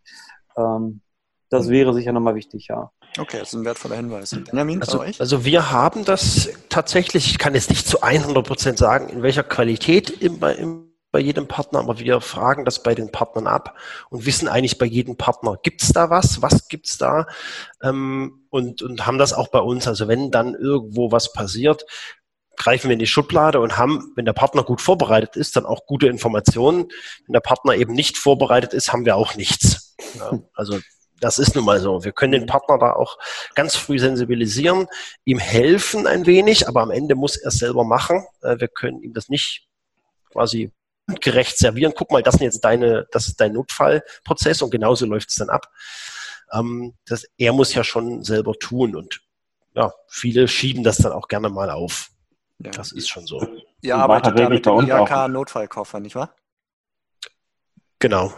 Ähm, 0.57 1.01
das 1.49 1.69
wäre 1.69 1.93
sicher 1.93 2.11
nochmal 2.11 2.35
wichtig, 2.35 2.67
ja. 2.69 2.91
Okay, 3.17 3.39
das 3.39 3.49
ist 3.49 3.53
ein 3.53 3.65
wertvoller 3.65 3.95
Hinweis. 3.95 4.31
Benjamin, 4.31 4.81
also, 4.81 4.99
also 4.99 5.45
wir 5.45 5.71
haben 5.71 6.05
das 6.05 6.49
tatsächlich, 6.69 7.29
ich 7.31 7.37
kann 7.37 7.55
jetzt 7.55 7.69
nicht 7.69 7.87
zu 7.87 8.01
100 8.01 8.45
Prozent 8.45 8.77
sagen, 8.77 9.09
in 9.09 9.23
welcher 9.23 9.43
Qualität 9.43 10.09
im, 10.09 10.43
im, 10.43 10.91
bei 11.11 11.19
jedem 11.19 11.47
Partner, 11.47 11.79
aber 11.79 11.99
wir 11.99 12.21
fragen 12.21 12.65
das 12.65 12.83
bei 12.83 12.93
den 12.93 13.11
Partnern 13.11 13.47
ab 13.47 13.75
und 14.09 14.25
wissen 14.25 14.47
eigentlich 14.47 14.77
bei 14.77 14.85
jedem 14.85 15.15
Partner, 15.15 15.57
gibt 15.63 15.81
es 15.81 15.93
da 15.93 16.09
was, 16.09 16.41
was 16.41 16.67
gibt 16.67 16.87
es 16.87 16.97
da 16.97 17.27
ähm, 17.81 18.45
und, 18.49 18.81
und 18.81 19.07
haben 19.07 19.17
das 19.17 19.33
auch 19.33 19.47
bei 19.47 19.59
uns. 19.59 19.87
Also 19.87 20.07
wenn 20.07 20.31
dann 20.31 20.53
irgendwo 20.53 21.11
was 21.11 21.33
passiert, 21.33 21.85
greifen 22.57 22.89
wir 22.89 22.93
in 22.93 22.99
die 22.99 23.07
Schublade 23.07 23.61
und 23.61 23.77
haben, 23.77 24.11
wenn 24.15 24.25
der 24.25 24.33
Partner 24.33 24.63
gut 24.63 24.81
vorbereitet 24.81 25.35
ist, 25.35 25.55
dann 25.55 25.65
auch 25.65 25.85
gute 25.85 26.07
Informationen. 26.07 26.89
Wenn 27.25 27.33
der 27.33 27.39
Partner 27.39 27.75
eben 27.75 27.93
nicht 27.93 28.17
vorbereitet 28.17 28.73
ist, 28.73 28.91
haben 28.91 29.05
wir 29.05 29.15
auch 29.15 29.35
nichts. 29.35 29.95
Ja, 30.15 30.39
also 30.53 30.79
das 31.19 31.39
ist 31.39 31.55
nun 31.55 31.65
mal 31.65 31.79
so. 31.79 32.03
Wir 32.03 32.11
können 32.11 32.33
den. 32.33 32.47
Partner 32.47 32.77
da 32.77 32.93
auch 32.93 33.17
ganz 33.55 33.75
früh 33.75 33.99
sensibilisieren, 33.99 34.87
ihm 35.25 35.39
helfen 35.39 36.07
ein 36.07 36.25
wenig, 36.25 36.67
aber 36.67 36.81
am 36.81 36.91
Ende 36.91 37.15
muss 37.15 37.35
er 37.35 37.49
es 37.49 37.55
selber 37.55 37.83
machen. 37.83 38.25
Äh, 38.41 38.59
wir 38.59 38.67
können 38.67 39.01
ihm 39.01 39.13
das 39.13 39.29
nicht 39.29 39.67
quasi 40.31 40.71
gerecht 41.21 41.57
servieren. 41.57 41.93
Guck 41.95 42.11
mal, 42.11 42.23
das 42.23 42.35
ist 42.35 42.41
jetzt 42.41 42.61
deine, 42.61 43.07
das 43.11 43.27
ist 43.27 43.39
dein 43.39 43.53
Notfallprozess 43.53 44.61
und 44.61 44.69
genauso 44.69 45.05
läuft 45.05 45.29
es 45.29 45.35
dann 45.35 45.49
ab. 45.49 45.71
Ähm, 46.53 46.93
das, 47.05 47.25
er 47.37 47.53
muss 47.53 47.73
ja 47.73 47.83
schon 47.83 48.23
selber 48.23 48.53
tun 48.53 48.95
und 48.95 49.21
ja, 49.73 49.93
viele 50.07 50.47
schieben 50.47 50.83
das 50.83 50.97
dann 50.97 51.11
auch 51.11 51.27
gerne 51.27 51.49
mal 51.49 51.69
auf. 51.69 52.09
Ja. 52.59 52.71
Das 52.71 52.91
ist 52.91 53.09
schon 53.09 53.27
so. 53.27 53.45
Ihr 53.81 53.95
arbeitet 53.95 54.39
da 54.39 54.49
mit 54.49 54.65
dem 54.65 54.79
IHK-Notfallkoffer, 54.79 55.99
nicht 55.99 56.15
wahr? 56.15 56.33
Genau 57.99 58.33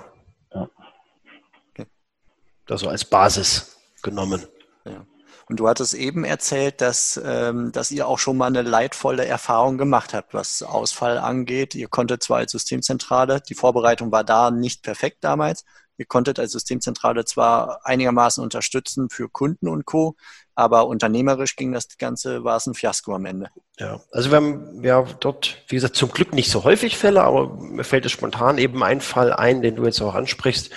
das 2.70 2.82
so 2.82 2.88
als 2.88 3.04
Basis 3.04 3.78
genommen. 4.02 4.46
Ja. 4.86 5.06
Und 5.50 5.60
du 5.60 5.68
hattest 5.68 5.96
eben 5.96 6.24
erzählt, 6.24 6.80
dass, 6.80 7.20
ähm, 7.24 7.72
dass 7.72 7.90
ihr 7.90 8.08
auch 8.08 8.20
schon 8.20 8.38
mal 8.38 8.46
eine 8.46 8.62
leidvolle 8.62 9.26
Erfahrung 9.26 9.80
gemacht 9.80 10.14
habt, 10.14 10.36
was 10.36 10.62
Ausfall 10.62 11.18
angeht. 11.18 11.74
Ihr 11.74 11.88
konntet 11.88 12.22
zwar 12.22 12.38
als 12.38 12.52
Systemzentrale, 12.52 13.42
die 13.42 13.56
Vorbereitung 13.56 14.12
war 14.12 14.24
da 14.24 14.52
nicht 14.52 14.84
perfekt 14.84 15.24
damals, 15.24 15.66
ihr 15.98 16.06
konntet 16.06 16.40
als 16.40 16.52
Systemzentrale 16.52 17.26
zwar 17.26 17.80
einigermaßen 17.84 18.44
unterstützen 18.44 19.10
für 19.10 19.28
Kunden 19.28 19.68
und 19.68 19.86
Co., 19.86 20.16
aber 20.60 20.88
unternehmerisch 20.88 21.56
ging 21.56 21.72
das 21.72 21.88
Ganze, 21.98 22.44
war 22.44 22.58
es 22.58 22.68
ein 22.68 22.74
Fiasko 22.74 23.16
am 23.16 23.26
Ende. 23.26 23.50
Ja, 23.80 24.02
also 24.12 24.30
wir 24.30 24.36
haben 24.36 24.84
ja 24.84 25.06
dort, 25.22 25.64
wie 25.70 25.76
gesagt, 25.76 25.96
zum 25.96 26.12
Glück 26.12 26.34
nicht 26.34 26.52
so 26.52 26.66
häufig 26.66 26.98
Fälle, 26.98 27.24
aber 27.24 27.56
mir 27.56 27.86
fällt 27.86 28.06
es 28.06 28.12
spontan 28.12 28.58
eben 28.58 28.84
ein 28.84 29.00
Fall 29.00 29.32
ein, 29.32 29.62
den 29.62 29.78
du 29.78 29.86
jetzt 29.86 30.02
auch 30.02 30.16
ansprichst, 30.16 30.70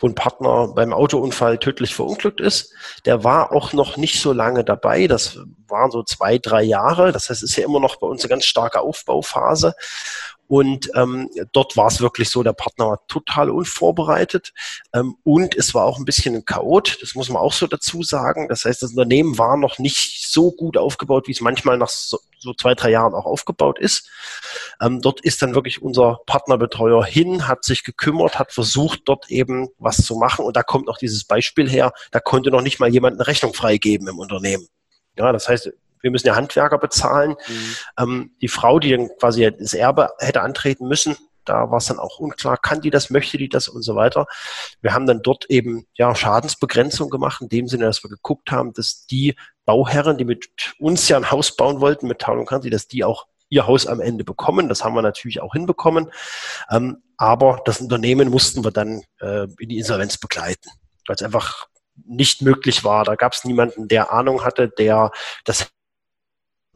wo 0.00 0.08
ein 0.08 0.16
Partner 0.16 0.72
beim 0.74 0.92
Autounfall 0.92 1.58
tödlich 1.58 1.94
verunglückt 1.94 2.40
ist. 2.40 2.72
Der 3.04 3.22
war 3.22 3.52
auch 3.52 3.72
noch 3.72 3.96
nicht 3.96 4.20
so 4.20 4.32
lange 4.32 4.64
dabei. 4.64 5.06
Das 5.06 5.38
waren 5.68 5.92
so 5.92 6.02
zwei, 6.02 6.38
drei 6.38 6.64
Jahre. 6.64 7.12
Das 7.12 7.30
heißt, 7.30 7.44
es 7.44 7.50
ist 7.50 7.56
ja 7.56 7.64
immer 7.64 7.78
noch 7.78 7.96
bei 7.96 8.08
uns 8.08 8.22
eine 8.24 8.30
ganz 8.30 8.44
starke 8.44 8.80
Aufbauphase. 8.80 9.74
Und 10.48 10.90
ähm, 10.94 11.30
dort 11.52 11.76
war 11.76 11.88
es 11.88 12.00
wirklich 12.00 12.30
so, 12.30 12.42
der 12.42 12.54
Partner 12.54 12.86
war 12.86 13.06
total 13.06 13.50
unvorbereitet 13.50 14.54
ähm, 14.94 15.16
und 15.22 15.54
es 15.54 15.74
war 15.74 15.84
auch 15.84 15.98
ein 15.98 16.06
bisschen 16.06 16.34
ein 16.34 16.46
Chaot, 16.46 16.98
das 17.02 17.14
muss 17.14 17.28
man 17.28 17.42
auch 17.42 17.52
so 17.52 17.66
dazu 17.66 18.02
sagen. 18.02 18.48
Das 18.48 18.64
heißt, 18.64 18.82
das 18.82 18.90
Unternehmen 18.90 19.36
war 19.36 19.58
noch 19.58 19.78
nicht 19.78 20.26
so 20.26 20.50
gut 20.50 20.78
aufgebaut, 20.78 21.28
wie 21.28 21.32
es 21.32 21.42
manchmal 21.42 21.76
nach 21.76 21.90
so, 21.90 22.18
so 22.38 22.54
zwei, 22.54 22.74
drei 22.74 22.90
Jahren 22.90 23.14
auch 23.14 23.26
aufgebaut 23.26 23.78
ist. 23.78 24.08
Ähm, 24.80 25.02
dort 25.02 25.20
ist 25.20 25.42
dann 25.42 25.54
wirklich 25.54 25.82
unser 25.82 26.20
Partnerbetreuer 26.24 27.04
hin, 27.04 27.46
hat 27.46 27.64
sich 27.64 27.84
gekümmert, 27.84 28.38
hat 28.38 28.52
versucht, 28.52 29.02
dort 29.04 29.30
eben 29.30 29.68
was 29.78 29.98
zu 29.98 30.16
machen. 30.16 30.46
Und 30.46 30.56
da 30.56 30.62
kommt 30.62 30.86
noch 30.86 30.98
dieses 30.98 31.24
Beispiel 31.24 31.68
her, 31.68 31.92
da 32.10 32.20
konnte 32.20 32.50
noch 32.50 32.62
nicht 32.62 32.80
mal 32.80 32.88
jemand 32.88 33.16
eine 33.16 33.26
Rechnung 33.26 33.52
freigeben 33.52 34.08
im 34.08 34.18
Unternehmen. 34.18 34.66
Ja, 35.16 35.32
das 35.32 35.48
heißt, 35.48 35.72
wir 36.00 36.10
müssen 36.10 36.26
ja 36.26 36.36
Handwerker 36.36 36.78
bezahlen. 36.78 37.36
Mhm. 37.48 37.76
Ähm, 37.98 38.30
die 38.40 38.48
Frau, 38.48 38.78
die 38.78 38.90
dann 38.90 39.08
quasi 39.18 39.50
das 39.58 39.74
Erbe 39.74 40.10
hätte 40.18 40.42
antreten 40.42 40.88
müssen, 40.88 41.16
da 41.48 41.70
war 41.70 41.78
es 41.78 41.86
dann 41.86 41.98
auch 41.98 42.18
unklar, 42.18 42.58
kann 42.58 42.82
die 42.82 42.90
das, 42.90 43.10
möchte 43.10 43.38
die 43.38 43.48
das 43.48 43.68
und 43.68 43.82
so 43.82 43.96
weiter. 43.96 44.26
Wir 44.82 44.92
haben 44.92 45.06
dann 45.06 45.22
dort 45.22 45.46
eben 45.48 45.86
ja 45.94 46.14
Schadensbegrenzung 46.14 47.08
gemacht, 47.08 47.40
in 47.40 47.48
dem 47.48 47.68
Sinne, 47.68 47.86
dass 47.86 48.04
wir 48.04 48.10
geguckt 48.10 48.52
haben, 48.52 48.72
dass 48.74 49.06
die 49.06 49.34
Bauherren, 49.64 50.18
die 50.18 50.24
mit 50.24 50.48
uns 50.78 51.08
ja 51.08 51.16
ein 51.16 51.30
Haus 51.30 51.56
bauen 51.56 51.80
wollten, 51.80 52.06
mit 52.06 52.18
Town 52.18 52.38
und 52.38 52.46
Country, 52.46 52.70
dass 52.70 52.86
die 52.86 53.04
auch 53.04 53.26
ihr 53.48 53.66
Haus 53.66 53.86
am 53.86 54.00
Ende 54.00 54.24
bekommen. 54.24 54.68
Das 54.68 54.84
haben 54.84 54.94
wir 54.94 55.02
natürlich 55.02 55.40
auch 55.40 55.54
hinbekommen. 55.54 56.10
Ähm, 56.70 57.02
aber 57.16 57.62
das 57.64 57.80
Unternehmen 57.80 58.28
mussten 58.28 58.62
wir 58.62 58.70
dann 58.70 59.02
äh, 59.20 59.46
in 59.58 59.70
die 59.70 59.78
Insolvenz 59.78 60.18
begleiten, 60.18 60.68
weil 61.06 61.16
es 61.16 61.22
einfach 61.22 61.66
nicht 62.04 62.42
möglich 62.42 62.84
war. 62.84 63.04
Da 63.04 63.16
gab 63.16 63.32
es 63.32 63.44
niemanden, 63.44 63.88
der 63.88 64.12
Ahnung 64.12 64.44
hatte, 64.44 64.68
der 64.68 65.10
das 65.44 65.68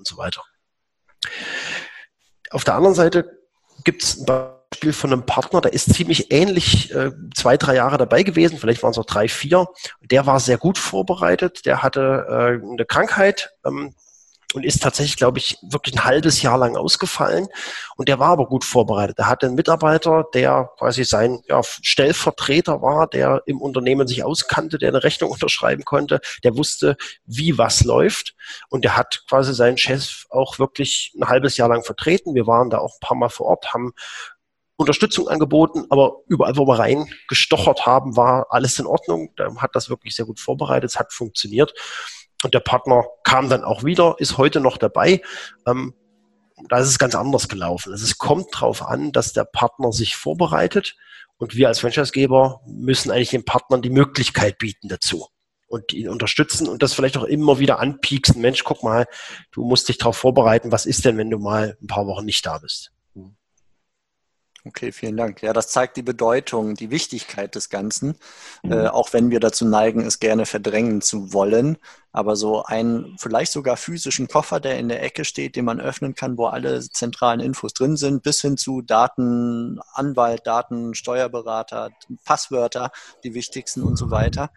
und 0.02 0.08
so 0.08 0.16
weiter. 0.16 0.42
Auf 2.50 2.64
der 2.64 2.74
anderen 2.74 2.96
Seite 2.96 3.38
gibt 3.84 4.02
es 4.02 4.18
ein 4.18 4.26
Beispiel 4.26 4.92
von 4.92 5.12
einem 5.12 5.24
Partner, 5.24 5.60
der 5.60 5.72
ist 5.72 5.94
ziemlich 5.94 6.32
ähnlich 6.32 6.92
äh, 6.92 7.12
zwei, 7.36 7.56
drei 7.56 7.76
Jahre 7.76 7.98
dabei 7.98 8.24
gewesen, 8.24 8.58
vielleicht 8.58 8.82
waren 8.82 8.90
es 8.90 8.98
auch 8.98 9.06
drei, 9.06 9.28
vier. 9.28 9.68
Der 10.00 10.26
war 10.26 10.40
sehr 10.40 10.58
gut 10.58 10.76
vorbereitet, 10.76 11.66
der 11.66 11.84
hatte 11.84 12.26
äh, 12.28 12.72
eine 12.72 12.84
Krankheit, 12.84 13.50
ähm, 13.64 13.94
und 14.54 14.64
ist 14.64 14.82
tatsächlich, 14.82 15.16
glaube 15.16 15.38
ich, 15.38 15.58
wirklich 15.62 15.94
ein 15.94 16.04
halbes 16.04 16.42
Jahr 16.42 16.58
lang 16.58 16.76
ausgefallen. 16.76 17.48
Und 17.96 18.08
der 18.08 18.18
war 18.18 18.30
aber 18.30 18.46
gut 18.46 18.64
vorbereitet. 18.64 19.18
Er 19.18 19.28
hatte 19.28 19.46
einen 19.46 19.54
Mitarbeiter, 19.54 20.24
der 20.34 20.70
quasi 20.78 21.04
sein 21.04 21.42
ja, 21.48 21.60
Stellvertreter 21.62 22.82
war, 22.82 23.06
der 23.06 23.42
im 23.46 23.60
Unternehmen 23.60 24.06
sich 24.06 24.24
auskannte, 24.24 24.78
der 24.78 24.90
eine 24.90 25.04
Rechnung 25.04 25.30
unterschreiben 25.32 25.84
konnte, 25.84 26.20
der 26.44 26.56
wusste, 26.56 26.96
wie 27.24 27.58
was 27.58 27.84
läuft. 27.84 28.34
Und 28.68 28.84
der 28.84 28.96
hat 28.96 29.24
quasi 29.28 29.54
seinen 29.54 29.78
Chef 29.78 30.26
auch 30.30 30.58
wirklich 30.58 31.12
ein 31.16 31.28
halbes 31.28 31.56
Jahr 31.56 31.68
lang 31.68 31.84
vertreten. 31.84 32.34
Wir 32.34 32.46
waren 32.46 32.70
da 32.70 32.78
auch 32.78 32.94
ein 32.94 33.06
paar 33.06 33.16
Mal 33.16 33.28
vor 33.28 33.46
Ort, 33.46 33.72
haben 33.72 33.92
Unterstützung 34.76 35.28
angeboten, 35.28 35.84
aber 35.90 36.16
überall, 36.28 36.56
wo 36.56 36.66
wir 36.66 36.78
reingestochert 36.78 37.86
haben, 37.86 38.16
war 38.16 38.46
alles 38.50 38.78
in 38.78 38.86
Ordnung. 38.86 39.32
Da 39.36 39.54
hat 39.56 39.74
das 39.74 39.88
wirklich 39.88 40.16
sehr 40.16 40.26
gut 40.26 40.40
vorbereitet, 40.40 40.90
es 40.90 40.98
hat 40.98 41.12
funktioniert. 41.12 41.72
Und 42.42 42.55
der 42.55 42.61
Partner 42.61 43.05
kam 43.24 43.48
dann 43.48 43.64
auch 43.64 43.85
wieder, 43.85 44.16
ist 44.18 44.38
heute 44.38 44.61
noch 44.61 44.78
dabei. 44.78 45.22
Ähm, 45.66 45.94
da 46.68 46.78
ist 46.78 46.88
es 46.88 46.98
ganz 46.98 47.14
anders 47.14 47.48
gelaufen. 47.48 47.92
Also 47.92 48.05
es 48.05 48.18
kommt 48.18 48.55
darauf 48.55 48.83
an, 48.83 49.12
dass 49.12 49.33
der 49.33 49.44
Partner 49.44 49.92
sich 49.92 50.16
vorbereitet 50.16 50.96
und 51.38 51.57
wir 51.57 51.68
als 51.68 51.81
Franchisegeber 51.81 52.61
müssen 52.66 53.11
eigentlich 53.11 53.31
den 53.31 53.44
Partnern 53.44 53.83
die 53.83 53.90
Möglichkeit 53.90 54.59
bieten 54.59 54.88
dazu 54.88 55.26
und 55.66 55.92
ihn 55.92 56.09
unterstützen 56.09 56.68
und 56.68 56.83
das 56.83 56.92
vielleicht 56.92 57.16
auch 57.16 57.24
immer 57.24 57.59
wieder 57.59 57.81
anpieksen. 57.81 58.40
Mensch, 58.40 58.62
guck 58.62 58.83
mal, 58.83 59.07
du 59.50 59.64
musst 59.64 59.88
dich 59.88 59.98
darauf 59.98 60.16
vorbereiten. 60.16 60.70
Was 60.70 60.87
ist 60.87 61.05
denn, 61.05 61.16
wenn 61.16 61.31
du 61.31 61.38
mal 61.38 61.76
ein 61.83 61.87
paar 61.87 62.07
Wochen 62.07 62.26
nicht 62.26 62.44
da 62.46 62.59
bist? 62.59 62.91
Okay, 64.64 64.92
vielen 64.92 65.16
Dank. 65.16 65.42
Ja, 65.42 65.53
das 65.53 65.68
zeigt 65.68 65.96
die 65.96 66.03
Bedeutung, 66.03 66.77
die 66.77 66.92
Wichtigkeit 66.92 67.57
des 67.57 67.68
Ganzen, 67.68 68.16
mhm. 68.62 68.72
äh, 68.72 68.87
auch 68.87 69.12
wenn 69.12 69.31
wir 69.31 69.40
dazu 69.40 69.64
neigen, 69.64 70.07
es 70.07 70.20
gerne 70.20 70.46
verdrängen 70.46 71.01
zu 71.01 71.33
wollen. 71.33 71.79
Aber 72.12 72.37
so 72.37 72.62
einen 72.62 73.16
vielleicht 73.18 73.51
sogar 73.51 73.77
physischen 73.77 74.29
Koffer, 74.29 74.61
der 74.61 74.79
in 74.79 74.88
der 74.88 75.03
Ecke 75.03 75.25
steht, 75.25 75.57
den 75.57 75.64
man 75.64 75.81
öffnen 75.81 76.14
kann, 76.14 76.38
wo 76.38 76.46
alle 76.46 76.81
zentralen 76.81 77.40
Infos 77.40 77.75
drin 77.75 77.96
sind, 77.96 78.22
bis 78.22 78.40
hin 78.40 78.57
zu 78.57 78.83
Daten, 78.83 79.81
Anwalt, 79.94 80.46
Daten, 80.46 80.94
Steuerberater, 80.94 81.90
Passwörter, 82.25 82.92
die 83.25 83.35
wichtigsten 83.35 83.83
und 83.83 83.96
so 83.96 84.11
weiter. 84.12 84.51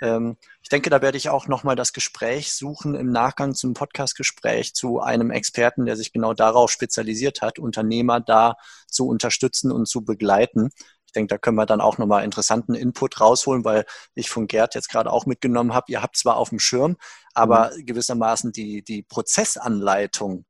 Ähm, 0.00 0.36
ich 0.62 0.68
denke, 0.68 0.90
da 0.90 1.02
werde 1.02 1.18
ich 1.18 1.28
auch 1.28 1.46
nochmal 1.46 1.76
das 1.76 1.92
Gespräch 1.92 2.52
suchen 2.52 2.94
im 2.94 3.10
Nachgang 3.10 3.54
zum 3.54 3.74
Podcastgespräch 3.74 4.74
zu 4.74 5.00
einem 5.00 5.30
Experten, 5.30 5.86
der 5.86 5.96
sich 5.96 6.12
genau 6.12 6.34
darauf 6.34 6.70
spezialisiert 6.70 7.42
hat, 7.42 7.58
Unternehmer 7.58 8.20
da 8.20 8.56
zu 8.88 9.06
unterstützen 9.06 9.70
und 9.72 9.86
zu 9.86 10.04
begleiten. 10.04 10.70
Ich 11.06 11.12
denke, 11.12 11.34
da 11.34 11.38
können 11.38 11.56
wir 11.56 11.66
dann 11.66 11.80
auch 11.80 11.98
nochmal 11.98 12.24
interessanten 12.24 12.74
Input 12.74 13.20
rausholen, 13.20 13.64
weil 13.64 13.84
ich 14.14 14.30
von 14.30 14.46
Gerd 14.46 14.76
jetzt 14.76 14.88
gerade 14.88 15.12
auch 15.12 15.26
mitgenommen 15.26 15.74
habe, 15.74 15.90
ihr 15.90 16.02
habt 16.02 16.16
zwar 16.16 16.36
auf 16.36 16.50
dem 16.50 16.60
Schirm, 16.60 16.96
aber 17.34 17.72
mhm. 17.76 17.86
gewissermaßen 17.86 18.52
die, 18.52 18.82
die 18.82 19.02
Prozessanleitung, 19.02 20.44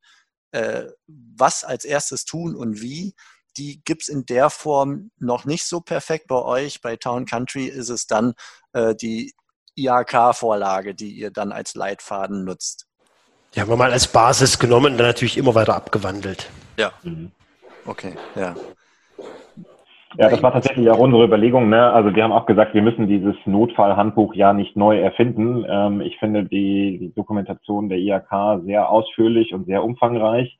äh, 0.53 0.85
was 1.07 1.65
als 1.65 1.87
erstes 1.87 2.27
tun 2.27 2.55
und 2.55 2.83
wie, 2.83 3.15
die 3.57 3.83
gibt 3.85 4.03
es 4.03 4.09
in 4.09 4.27
der 4.27 4.51
Form 4.51 5.11
noch 5.19 5.45
nicht 5.45 5.65
so 5.65 5.81
perfekt 5.81 6.27
bei 6.29 6.37
euch. 6.37 6.81
Bei 6.81 6.97
Town 6.97 7.27
Country 7.27 7.67
ist 7.67 7.89
es 7.89 8.07
dann 8.07 8.35
äh, 8.73 8.95
die 8.95 9.35
IHK-Vorlage, 9.85 10.95
die 10.95 11.11
ihr 11.11 11.31
dann 11.31 11.53
als 11.53 11.75
Leitfaden 11.75 12.45
nutzt. 12.45 12.87
Die 13.55 13.61
haben 13.61 13.69
wir 13.69 13.77
mal 13.77 13.93
als 13.93 14.07
Basis 14.07 14.59
genommen, 14.59 14.97
dann 14.97 15.07
natürlich 15.09 15.37
immer 15.37 15.55
weiter 15.55 15.75
abgewandelt. 15.75 16.49
Ja. 16.79 16.93
Mhm. 17.03 17.33
Okay, 17.87 18.15
ja. 18.37 18.55
Ja, 20.17 20.29
das 20.29 20.43
war 20.43 20.53
tatsächlich 20.53 20.91
auch 20.91 20.99
unsere 20.99 21.25
Überlegung. 21.25 21.69
Ne? 21.69 21.93
Also 21.93 22.15
wir 22.15 22.25
haben 22.25 22.33
auch 22.33 22.47
gesagt, 22.47 22.75
wir 22.75 22.83
müssen 22.83 23.07
dieses 23.07 23.37
Notfallhandbuch 23.45 24.35
ja 24.35 24.53
nicht 24.53 24.77
neu 24.77 25.01
erfinden. 25.01 25.65
Ähm, 25.69 26.01
ich 26.01 26.19
finde 26.19 26.45
die, 26.45 26.99
die, 26.99 27.15
Dokumentation 27.15 27.89
der 27.89 27.99
IHK 27.99 28.65
sehr 28.65 28.91
ausführlich 28.91 29.55
und 29.55 29.67
sehr 29.67 29.85
umfangreich. 29.85 30.59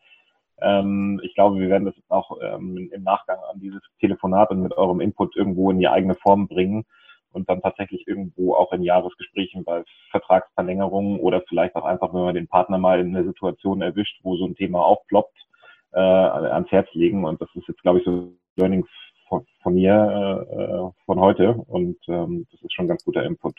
Ähm, 0.61 1.21
ich 1.25 1.35
glaube, 1.35 1.59
wir 1.59 1.69
werden 1.69 1.87
das 1.87 1.95
auch 2.09 2.39
ähm, 2.41 2.91
im 2.93 3.03
Nachgang 3.03 3.39
an 3.53 3.59
dieses 3.61 3.81
Telefonat 3.99 4.51
und 4.51 4.63
mit 4.63 4.77
eurem 4.77 5.01
Input 5.01 5.35
irgendwo 5.35 5.73
in 5.73 5.81
die 5.81 5.89
eigene 5.89 6.15
Form 6.15 6.47
bringen 6.47 6.85
und 7.33 7.49
dann 7.49 7.63
tatsächlich 7.63 8.07
irgendwo 8.07 8.55
auch 8.55 8.73
in 8.73 8.83
Jahresgesprächen 8.83 9.65
bei 9.65 9.85
Vertragsverlängerungen 10.11 11.21
oder 11.21 11.43
vielleicht 11.49 11.77
auch 11.77 11.85
einfach, 11.85 12.13
wenn 12.13 12.23
man 12.23 12.35
den 12.35 12.49
Partner 12.49 12.79
mal 12.79 13.01
in 13.01 13.15
einer 13.15 13.27
Situation 13.27 13.83
erwischt, 13.83 14.19
wo 14.23 14.37
so 14.37 14.47
ein 14.47 14.57
Thema 14.57 14.85
aufploppt, 14.85 15.37
äh, 15.93 16.01
ans 16.01 16.71
Herz 16.71 16.89
legen. 16.93 17.25
Und 17.25 17.41
das 17.41 17.49
ist 17.55 17.69
jetzt, 17.69 17.83
glaube 17.83 17.99
ich, 17.99 18.05
so 18.05 18.33
Learning 18.57 18.87
von, 19.29 19.47
von 19.63 19.75
mir 19.75 20.47
äh, 20.51 21.05
von 21.07 21.21
heute 21.21 21.55
und 21.55 21.97
ähm, 22.09 22.47
das 22.51 22.61
ist 22.63 22.75
schon 22.75 22.89
ganz 22.89 23.05
guter 23.05 23.23
Input. 23.25 23.55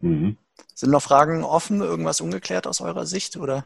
Mhm. 0.00 0.36
Sind 0.74 0.90
noch 0.90 1.02
Fragen 1.02 1.42
offen, 1.42 1.80
irgendwas 1.80 2.20
ungeklärt 2.20 2.66
aus 2.66 2.80
eurer 2.80 3.06
Sicht 3.06 3.36
oder? 3.36 3.64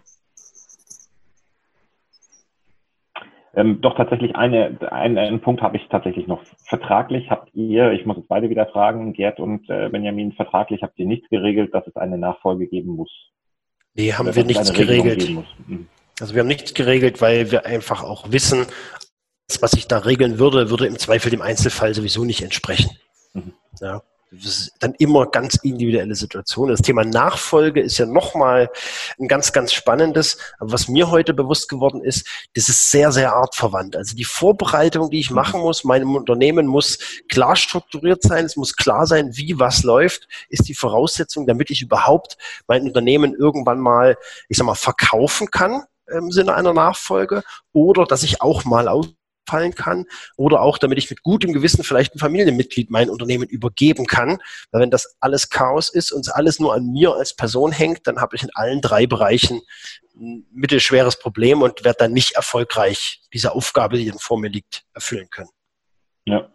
Ähm, 3.54 3.80
doch 3.82 3.96
tatsächlich 3.96 4.34
eine, 4.34 4.78
ein, 4.90 5.18
einen 5.18 5.40
Punkt 5.40 5.60
habe 5.60 5.76
ich 5.76 5.86
tatsächlich 5.88 6.26
noch. 6.26 6.42
Vertraglich 6.64 7.30
habt 7.30 7.54
ihr, 7.54 7.92
ich 7.92 8.06
muss 8.06 8.16
jetzt 8.16 8.28
beide 8.28 8.48
wieder 8.48 8.66
fragen, 8.66 9.12
Gerd 9.12 9.40
und 9.40 9.68
äh, 9.68 9.90
Benjamin, 9.90 10.32
vertraglich 10.32 10.82
habt 10.82 10.98
ihr 10.98 11.06
nicht 11.06 11.28
geregelt, 11.28 11.74
dass 11.74 11.86
es 11.86 11.96
eine 11.96 12.16
Nachfolge 12.16 12.66
geben 12.66 12.96
muss? 12.96 13.10
Nee, 13.94 14.12
haben 14.12 14.26
Oder 14.26 14.36
wir 14.36 14.44
nichts 14.44 14.72
geregelt. 14.72 15.28
Mhm. 15.66 15.86
Also 16.18 16.34
wir 16.34 16.40
haben 16.40 16.48
nichts 16.48 16.72
geregelt, 16.72 17.20
weil 17.20 17.50
wir 17.50 17.66
einfach 17.66 18.02
auch 18.02 18.32
wissen, 18.32 18.66
was 19.60 19.74
ich 19.74 19.86
da 19.86 19.98
regeln 19.98 20.38
würde, 20.38 20.70
würde 20.70 20.86
im 20.86 20.98
Zweifel 20.98 21.30
dem 21.30 21.42
Einzelfall 21.42 21.92
sowieso 21.92 22.24
nicht 22.24 22.42
entsprechen. 22.42 22.96
Mhm. 23.34 23.52
Ja. 23.80 24.02
Dann 24.80 24.94
immer 24.94 25.26
ganz 25.26 25.56
individuelle 25.56 26.14
Situation. 26.14 26.70
Das 26.70 26.80
Thema 26.80 27.04
Nachfolge 27.04 27.82
ist 27.82 27.98
ja 27.98 28.06
nochmal 28.06 28.70
ein 29.20 29.28
ganz, 29.28 29.52
ganz 29.52 29.72
spannendes. 29.74 30.38
Aber 30.58 30.72
was 30.72 30.88
mir 30.88 31.10
heute 31.10 31.34
bewusst 31.34 31.68
geworden 31.68 32.02
ist, 32.02 32.26
das 32.54 32.68
ist 32.68 32.90
sehr, 32.90 33.12
sehr 33.12 33.34
artverwandt. 33.34 33.94
Also 33.94 34.16
die 34.16 34.24
Vorbereitung, 34.24 35.10
die 35.10 35.20
ich 35.20 35.30
mhm. 35.30 35.36
machen 35.36 35.60
muss, 35.60 35.84
meinem 35.84 36.14
Unternehmen 36.14 36.66
muss 36.66 36.98
klar 37.28 37.56
strukturiert 37.56 38.22
sein. 38.22 38.46
Es 38.46 38.56
muss 38.56 38.74
klar 38.74 39.06
sein, 39.06 39.36
wie 39.36 39.58
was 39.58 39.82
läuft, 39.82 40.26
ist 40.48 40.66
die 40.68 40.74
Voraussetzung, 40.74 41.46
damit 41.46 41.70
ich 41.70 41.82
überhaupt 41.82 42.38
mein 42.66 42.82
Unternehmen 42.82 43.34
irgendwann 43.34 43.80
mal, 43.80 44.16
ich 44.48 44.56
sag 44.56 44.64
mal, 44.64 44.74
verkaufen 44.74 45.50
kann 45.50 45.82
im 46.06 46.30
Sinne 46.30 46.54
einer 46.54 46.72
Nachfolge 46.72 47.42
oder 47.72 48.04
dass 48.04 48.22
ich 48.22 48.40
auch 48.40 48.64
mal 48.64 48.88
aus 48.88 49.08
fallen 49.46 49.74
kann 49.74 50.06
oder 50.36 50.60
auch, 50.60 50.78
damit 50.78 50.98
ich 50.98 51.10
mit 51.10 51.22
gutem 51.22 51.52
Gewissen 51.52 51.84
vielleicht 51.84 52.14
ein 52.14 52.18
Familienmitglied 52.18 52.90
mein 52.90 53.10
Unternehmen 53.10 53.48
übergeben 53.48 54.06
kann. 54.06 54.38
Weil 54.70 54.82
wenn 54.82 54.90
das 54.90 55.16
alles 55.20 55.50
Chaos 55.50 55.88
ist 55.88 56.12
und 56.12 56.34
alles 56.34 56.58
nur 56.58 56.74
an 56.74 56.86
mir 56.92 57.14
als 57.14 57.34
Person 57.34 57.72
hängt, 57.72 58.06
dann 58.06 58.20
habe 58.20 58.36
ich 58.36 58.42
in 58.42 58.50
allen 58.54 58.80
drei 58.80 59.06
Bereichen 59.06 59.60
ein 60.14 60.46
mittelschweres 60.52 61.18
Problem 61.18 61.62
und 61.62 61.84
werde 61.84 61.98
dann 62.00 62.12
nicht 62.12 62.32
erfolgreich 62.32 63.22
diese 63.32 63.52
Aufgabe, 63.52 63.96
die 63.96 64.08
dann 64.08 64.18
vor 64.18 64.38
mir 64.38 64.48
liegt, 64.48 64.84
erfüllen 64.94 65.28
können. 65.30 65.50
Ja. 66.26 66.48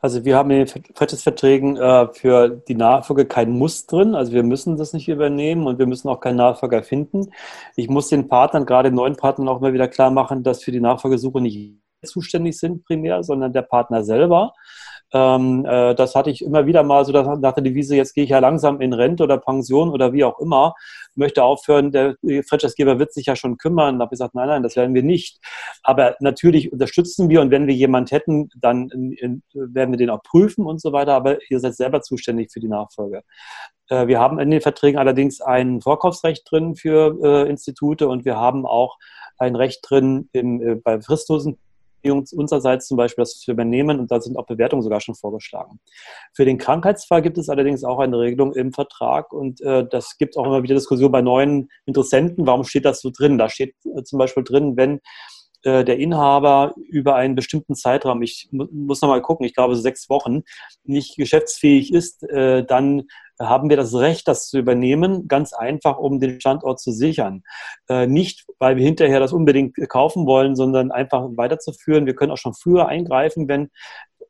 Also 0.00 0.24
wir 0.24 0.36
haben 0.36 0.50
in 0.50 0.66
den 0.66 0.84
Franchise-Verträgen 0.94 1.76
äh, 1.76 2.08
für 2.12 2.48
die 2.48 2.74
Nachfolge 2.74 3.26
kein 3.26 3.50
Muss 3.50 3.86
drin. 3.86 4.14
Also 4.14 4.32
wir 4.32 4.42
müssen 4.42 4.76
das 4.76 4.92
nicht 4.92 5.08
übernehmen 5.08 5.66
und 5.66 5.78
wir 5.78 5.86
müssen 5.86 6.08
auch 6.08 6.20
keinen 6.20 6.36
Nachfolger 6.36 6.82
finden. 6.82 7.32
Ich 7.74 7.88
muss 7.88 8.08
den 8.08 8.28
Partnern, 8.28 8.66
gerade 8.66 8.90
den 8.90 8.96
neuen 8.96 9.16
Partnern, 9.16 9.48
auch 9.48 9.58
immer 9.58 9.72
wieder 9.72 9.88
klar 9.88 10.10
machen, 10.10 10.42
dass 10.42 10.62
für 10.62 10.72
die 10.72 10.80
Nachfolgesuche 10.80 11.40
nicht 11.40 11.80
zuständig 12.02 12.58
sind 12.58 12.84
primär, 12.84 13.22
sondern 13.22 13.52
der 13.52 13.62
Partner 13.62 14.04
selber. 14.04 14.52
Ähm, 15.12 15.64
äh, 15.64 15.94
das 15.94 16.14
hatte 16.14 16.30
ich 16.30 16.42
immer 16.42 16.66
wieder 16.66 16.82
mal 16.82 17.04
so 17.04 17.12
nach 17.12 17.54
der 17.54 17.62
Devise, 17.62 17.96
jetzt 17.96 18.14
gehe 18.14 18.24
ich 18.24 18.30
ja 18.30 18.40
langsam 18.40 18.80
in 18.80 18.92
Rente 18.92 19.22
oder 19.22 19.38
Pension 19.38 19.90
oder 19.90 20.12
wie 20.12 20.24
auch 20.24 20.38
immer, 20.40 20.74
möchte 21.14 21.44
aufhören, 21.44 21.92
der 21.92 22.16
Franchisegeber 22.48 22.98
wird 22.98 23.12
sich 23.12 23.26
ja 23.26 23.36
schon 23.36 23.56
kümmern. 23.56 23.98
Da 23.98 24.04
habe 24.04 24.14
ich 24.14 24.18
gesagt, 24.18 24.34
nein, 24.34 24.48
nein, 24.48 24.62
das 24.62 24.76
werden 24.76 24.94
wir 24.94 25.02
nicht. 25.02 25.38
Aber 25.82 26.16
natürlich 26.20 26.72
unterstützen 26.72 27.28
wir 27.28 27.40
und 27.40 27.50
wenn 27.50 27.66
wir 27.66 27.74
jemanden 27.74 28.10
hätten, 28.10 28.48
dann 28.56 28.88
in, 28.90 29.12
in, 29.12 29.42
werden 29.54 29.92
wir 29.92 29.98
den 29.98 30.10
auch 30.10 30.22
prüfen 30.22 30.66
und 30.66 30.80
so 30.80 30.92
weiter, 30.92 31.14
aber 31.14 31.38
ihr 31.50 31.60
seid 31.60 31.76
selber 31.76 32.02
zuständig 32.02 32.52
für 32.52 32.60
die 32.60 32.68
Nachfolge. 32.68 33.22
Äh, 33.88 34.08
wir 34.08 34.18
haben 34.20 34.38
in 34.38 34.50
den 34.50 34.60
Verträgen 34.60 34.98
allerdings 34.98 35.40
ein 35.40 35.80
Vorkaufsrecht 35.80 36.50
drin 36.50 36.76
für 36.76 37.16
äh, 37.22 37.48
Institute 37.48 38.08
und 38.08 38.24
wir 38.24 38.36
haben 38.36 38.66
auch 38.66 38.98
ein 39.38 39.54
Recht 39.56 39.80
drin 39.88 40.28
im, 40.32 40.60
äh, 40.60 40.74
bei 40.76 41.00
fristlosen 41.00 41.58
unsererseits 42.10 42.86
zum 42.86 42.96
Beispiel 42.96 43.22
das 43.22 43.38
zu 43.38 43.50
übernehmen 43.50 44.00
und 44.00 44.10
da 44.10 44.20
sind 44.20 44.36
auch 44.36 44.46
Bewertungen 44.46 44.82
sogar 44.82 45.00
schon 45.00 45.14
vorgeschlagen. 45.14 45.80
Für 46.32 46.44
den 46.44 46.58
Krankheitsfall 46.58 47.22
gibt 47.22 47.38
es 47.38 47.48
allerdings 47.48 47.84
auch 47.84 47.98
eine 47.98 48.18
Regelung 48.18 48.54
im 48.54 48.72
Vertrag 48.72 49.32
und 49.32 49.60
äh, 49.60 49.86
das 49.88 50.18
gibt 50.18 50.36
auch 50.36 50.46
immer 50.46 50.62
wieder 50.62 50.74
Diskussion 50.74 51.12
bei 51.12 51.22
neuen 51.22 51.68
Interessenten. 51.84 52.46
Warum 52.46 52.64
steht 52.64 52.84
das 52.84 53.00
so 53.00 53.10
drin? 53.10 53.38
Da 53.38 53.48
steht 53.48 53.74
äh, 53.84 54.02
zum 54.02 54.18
Beispiel 54.18 54.44
drin, 54.44 54.76
wenn 54.76 55.00
äh, 55.66 55.84
der 55.84 55.98
Inhaber 55.98 56.74
über 56.76 57.16
einen 57.16 57.34
bestimmten 57.34 57.74
Zeitraum, 57.74 58.22
ich 58.22 58.48
muss 58.52 59.02
noch 59.02 59.08
mal 59.08 59.20
gucken, 59.20 59.44
ich 59.44 59.54
glaube 59.54 59.74
sechs 59.74 60.08
Wochen, 60.08 60.42
nicht 60.84 61.16
geschäftsfähig 61.16 61.92
ist, 61.92 62.22
äh, 62.22 62.64
dann 62.64 63.08
haben 63.40 63.68
wir 63.68 63.76
das 63.76 63.92
Recht, 63.94 64.28
das 64.28 64.48
zu 64.48 64.58
übernehmen, 64.58 65.28
ganz 65.28 65.52
einfach, 65.52 65.98
um 65.98 66.20
den 66.20 66.40
Standort 66.40 66.80
zu 66.80 66.92
sichern. 66.92 67.42
Äh, 67.88 68.06
nicht, 68.06 68.46
weil 68.58 68.76
wir 68.76 68.84
hinterher 68.84 69.20
das 69.20 69.32
unbedingt 69.32 69.76
kaufen 69.88 70.24
wollen, 70.24 70.54
sondern 70.54 70.92
einfach 70.92 71.24
weiterzuführen. 71.36 72.06
Wir 72.06 72.14
können 72.14 72.30
auch 72.30 72.38
schon 72.38 72.54
früher 72.54 72.86
eingreifen, 72.86 73.48
wenn 73.48 73.68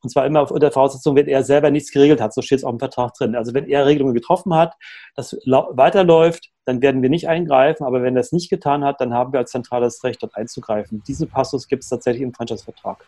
und 0.02 0.10
zwar 0.10 0.26
immer 0.26 0.50
unter 0.50 0.70
Voraussetzung, 0.70 1.16
wenn 1.16 1.28
er 1.28 1.42
selber 1.42 1.70
nichts 1.70 1.90
geregelt 1.90 2.20
hat. 2.20 2.34
So 2.34 2.42
steht 2.42 2.58
es 2.58 2.64
auch 2.64 2.72
im 2.72 2.78
Vertrag 2.78 3.14
drin. 3.14 3.34
Also 3.34 3.54
wenn 3.54 3.68
er 3.68 3.86
Regelungen 3.86 4.14
getroffen 4.14 4.54
hat, 4.54 4.74
das 5.14 5.32
weiterläuft, 5.44 6.50
dann 6.64 6.82
werden 6.82 7.02
wir 7.02 7.10
nicht 7.10 7.28
eingreifen. 7.28 7.84
Aber 7.84 8.02
wenn 8.02 8.16
er 8.16 8.20
es 8.20 8.32
nicht 8.32 8.50
getan 8.50 8.84
hat, 8.84 9.00
dann 9.00 9.14
haben 9.14 9.32
wir 9.32 9.40
als 9.40 9.50
zentrales 9.50 10.02
Recht, 10.04 10.22
dort 10.22 10.36
einzugreifen. 10.36 11.02
Diesen 11.06 11.28
Passus 11.28 11.68
gibt 11.68 11.84
es 11.84 11.88
tatsächlich 11.88 12.22
im 12.22 12.34
Franchise-Vertrag. 12.34 13.04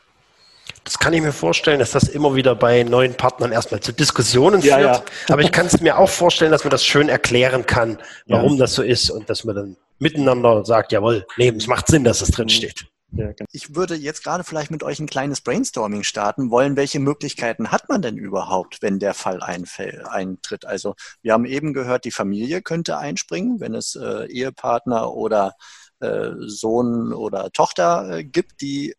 Das 0.85 0.99
kann 0.99 1.13
ich 1.13 1.21
mir 1.21 1.33
vorstellen, 1.33 1.79
dass 1.79 1.93
das 1.93 2.05
immer 2.05 2.35
wieder 2.35 2.55
bei 2.55 2.83
neuen 2.83 3.15
Partnern 3.15 3.53
erstmal 3.53 3.81
zu 3.81 3.93
Diskussionen 3.93 4.61
ja, 4.61 4.79
führt. 4.79 4.97
Ja. 4.97 5.35
Aber 5.35 5.43
ich 5.43 5.53
kann 5.53 5.67
es 5.67 5.81
mir 5.81 5.99
auch 5.99 6.09
vorstellen, 6.09 6.51
dass 6.51 6.65
man 6.65 6.71
das 6.71 6.85
schön 6.85 7.09
erklären 7.09 7.67
kann, 7.67 7.99
warum 8.27 8.55
ja. 8.55 8.61
das 8.61 8.75
so 8.75 8.83
ist 8.83 9.11
und 9.11 9.29
dass 9.29 9.45
man 9.45 9.57
dann 9.57 9.77
miteinander 9.99 10.65
sagt, 10.65 10.93
jawohl, 10.93 11.27
nee, 11.37 11.49
es 11.49 11.67
macht 11.67 11.89
Sinn, 11.89 12.05
dass 12.05 12.21
es 12.21 12.31
drin 12.31 12.49
steht. 12.49 12.87
Genau. 13.11 13.33
Ich 13.53 13.75
würde 13.75 13.95
jetzt 13.95 14.23
gerade 14.23 14.45
vielleicht 14.45 14.71
mit 14.71 14.83
euch 14.83 15.01
ein 15.01 15.07
kleines 15.07 15.41
Brainstorming 15.41 16.03
starten 16.03 16.51
wollen. 16.51 16.77
Welche 16.77 17.01
Möglichkeiten 17.01 17.71
hat 17.71 17.89
man 17.89 18.03
denn 18.03 18.19
überhaupt, 18.19 18.83
wenn 18.83 18.99
der 18.99 19.15
Fall 19.15 19.43
eintritt? 19.43 20.67
Also 20.67 20.95
wir 21.23 21.33
haben 21.33 21.47
eben 21.47 21.73
gehört, 21.73 22.05
die 22.05 22.11
Familie 22.11 22.61
könnte 22.61 22.99
einspringen, 22.99 23.61
wenn 23.61 23.75
es 23.75 23.95
äh, 23.95 24.27
Ehepartner 24.27 25.15
oder 25.15 25.55
äh, 26.01 26.33
Sohn 26.39 27.13
oder 27.15 27.51
Tochter 27.51 28.19
äh, 28.19 28.25
gibt, 28.25 28.61
die 28.61 28.95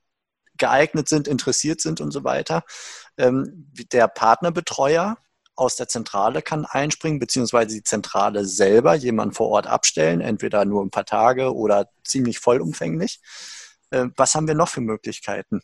geeignet 0.58 1.08
sind, 1.08 1.28
interessiert 1.28 1.80
sind 1.80 2.02
und 2.02 2.12
so 2.12 2.24
weiter. 2.24 2.64
Ähm, 3.18 3.72
der 3.92 4.08
Partnerbetreuer 4.08 5.18
aus 5.56 5.76
der 5.76 5.88
Zentrale 5.88 6.42
kann 6.42 6.66
einspringen, 6.66 7.20
beziehungsweise 7.20 7.76
die 7.76 7.84
Zentrale 7.84 8.46
selber 8.46 8.96
jemanden 8.96 9.36
vor 9.36 9.50
Ort 9.50 9.68
abstellen, 9.68 10.22
entweder 10.22 10.66
nur 10.66 10.84
ein 10.84 10.90
paar 10.90 11.06
Tage 11.06 11.54
oder 11.54 11.90
ziemlich 12.04 12.40
vollumfänglich. 12.40 13.20
Äh, 13.92 14.08
was 14.16 14.36
haben 14.36 14.48
wir 14.48 14.56
noch 14.56 14.68
für 14.68 14.82
Möglichkeiten? 14.82 15.62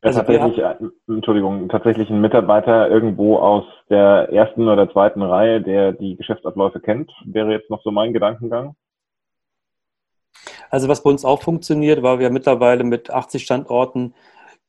Also 0.00 0.20
tatsächlich, 0.20 0.58
äh, 0.58 0.76
Entschuldigung, 1.08 1.68
tatsächlich 1.68 2.08
ein 2.08 2.20
Mitarbeiter 2.20 2.88
irgendwo 2.88 3.38
aus 3.38 3.64
der 3.90 4.28
ersten 4.32 4.68
oder 4.68 4.90
zweiten 4.92 5.22
Reihe, 5.22 5.60
der 5.60 5.92
die 5.92 6.16
Geschäftsabläufe 6.16 6.80
kennt, 6.80 7.10
wäre 7.24 7.50
jetzt 7.50 7.68
noch 7.68 7.82
so 7.82 7.90
mein 7.90 8.12
Gedankengang. 8.12 8.76
Also 10.70 10.88
was 10.88 11.02
bei 11.02 11.10
uns 11.10 11.24
auch 11.24 11.42
funktioniert, 11.42 12.02
weil 12.02 12.20
wir 12.20 12.30
mittlerweile 12.30 12.84
mit 12.84 13.10
80 13.10 13.42
Standorten 13.42 14.14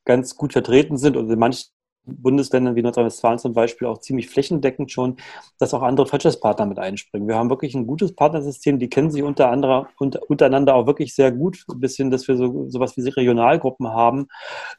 ganz 0.05 0.35
gut 0.35 0.53
vertreten 0.53 0.97
sind 0.97 1.15
und 1.15 1.29
in 1.29 1.37
manchen 1.37 1.69
Bundesländern 2.09 2.75
wie 2.75 2.81
Nordrhein-Westfalen 2.81 3.39
zum 3.39 3.53
Beispiel 3.53 3.87
auch 3.87 3.99
ziemlich 3.99 4.29
flächendeckend 4.29 4.91
schon, 4.91 5.17
dass 5.57 5.73
auch 5.73 5.81
andere 5.81 6.07
Franchise-Partner 6.07 6.65
mit 6.65 6.79
einspringen. 6.79 7.27
Wir 7.27 7.35
haben 7.35 7.49
wirklich 7.49 7.75
ein 7.75 7.87
gutes 7.87 8.15
Partnersystem, 8.15 8.79
die 8.79 8.89
kennen 8.89 9.11
sich 9.11 9.23
unter 9.23 9.49
anderem, 9.49 9.87
unter, 9.97 10.21
untereinander 10.29 10.75
auch 10.75 10.87
wirklich 10.87 11.13
sehr 11.15 11.31
gut, 11.31 11.65
ein 11.69 11.79
bisschen, 11.79 12.11
dass 12.11 12.27
wir 12.27 12.37
so 12.37 12.69
sowas 12.69 12.95
wie 12.97 13.01
Regionalgruppen 13.07 13.87
haben. 13.89 14.27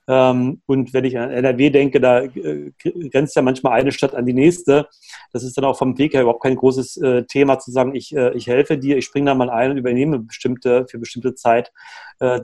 Ähm, 0.08 0.62
und 0.66 0.92
wenn 0.92 1.04
ich 1.04 1.18
an 1.18 1.30
NRW 1.30 1.70
denke, 1.70 2.00
da 2.00 2.22
äh, 2.22 2.72
grenzt 3.10 3.36
ja 3.36 3.42
manchmal 3.42 3.72
eine 3.72 3.92
Stadt 3.92 4.14
an 4.14 4.26
die 4.26 4.32
nächste. 4.32 4.88
Das 5.32 5.42
ist 5.42 5.56
dann 5.56 5.64
auch 5.64 5.78
vom 5.78 5.98
Weg 5.98 6.14
her 6.14 6.22
überhaupt 6.22 6.42
kein 6.42 6.56
großes 6.56 6.96
äh, 6.98 7.24
Thema 7.24 7.58
zu 7.58 7.70
sagen, 7.70 7.94
ich, 7.94 8.14
äh, 8.14 8.32
ich 8.34 8.46
helfe 8.46 8.78
dir, 8.78 8.96
ich 8.96 9.04
springe 9.04 9.26
da 9.26 9.34
mal 9.34 9.50
ein 9.50 9.72
und 9.72 9.76
übernehme 9.76 10.18
bestimmte, 10.18 10.86
für 10.88 10.98
bestimmte 10.98 11.34
Zeit 11.34 11.72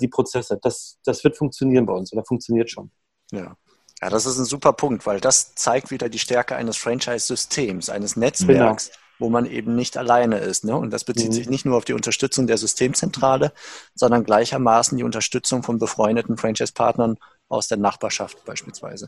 die 0.00 0.08
Prozesse. 0.08 0.58
Das, 0.62 0.98
das 1.04 1.22
wird 1.22 1.36
funktionieren 1.36 1.84
bei 1.84 1.92
uns 1.92 2.10
oder 2.10 2.24
funktioniert 2.24 2.70
schon. 2.70 2.90
Ja. 3.30 3.56
Ja, 4.02 4.10
das 4.10 4.26
ist 4.26 4.38
ein 4.38 4.44
super 4.44 4.72
Punkt, 4.72 5.06
weil 5.06 5.20
das 5.20 5.54
zeigt 5.54 5.90
wieder 5.90 6.08
die 6.08 6.18
Stärke 6.18 6.54
eines 6.56 6.76
Franchise-Systems, 6.76 7.88
eines 7.88 8.16
Netzwerks, 8.16 8.86
genau. 8.88 8.98
wo 9.18 9.28
man 9.30 9.46
eben 9.46 9.74
nicht 9.74 9.96
alleine 9.96 10.38
ist. 10.38 10.64
Ne? 10.64 10.76
Und 10.76 10.90
das 10.90 11.04
bezieht 11.04 11.28
mhm. 11.28 11.32
sich 11.32 11.48
nicht 11.48 11.64
nur 11.64 11.78
auf 11.78 11.86
die 11.86 11.94
Unterstützung 11.94 12.46
der 12.46 12.58
Systemzentrale, 12.58 13.52
sondern 13.94 14.24
gleichermaßen 14.24 14.98
die 14.98 15.04
Unterstützung 15.04 15.62
von 15.62 15.78
befreundeten 15.78 16.36
Franchise-Partnern 16.36 17.16
aus 17.48 17.68
der 17.68 17.78
Nachbarschaft 17.78 18.44
beispielsweise. 18.44 19.06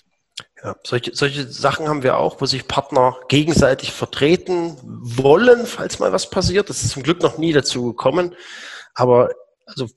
Ja, 0.63 0.77
solche, 0.85 1.15
solche 1.15 1.47
Sachen 1.49 1.89
haben 1.89 2.03
wir 2.03 2.17
auch, 2.17 2.41
wo 2.41 2.47
sich 2.47 2.67
Partner 2.67 3.17
gegenseitig 3.29 3.93
vertreten 3.93 4.77
wollen, 4.83 5.67
falls 5.67 5.99
mal 5.99 6.13
was 6.13 6.31
passiert. 6.31 6.71
Das 6.71 6.83
ist 6.83 6.93
zum 6.93 7.03
Glück 7.03 7.23
noch 7.23 7.39
nie 7.39 7.53
dazu 7.53 7.87
gekommen. 7.87 8.35
Aber 8.95 9.31
also 9.67 9.89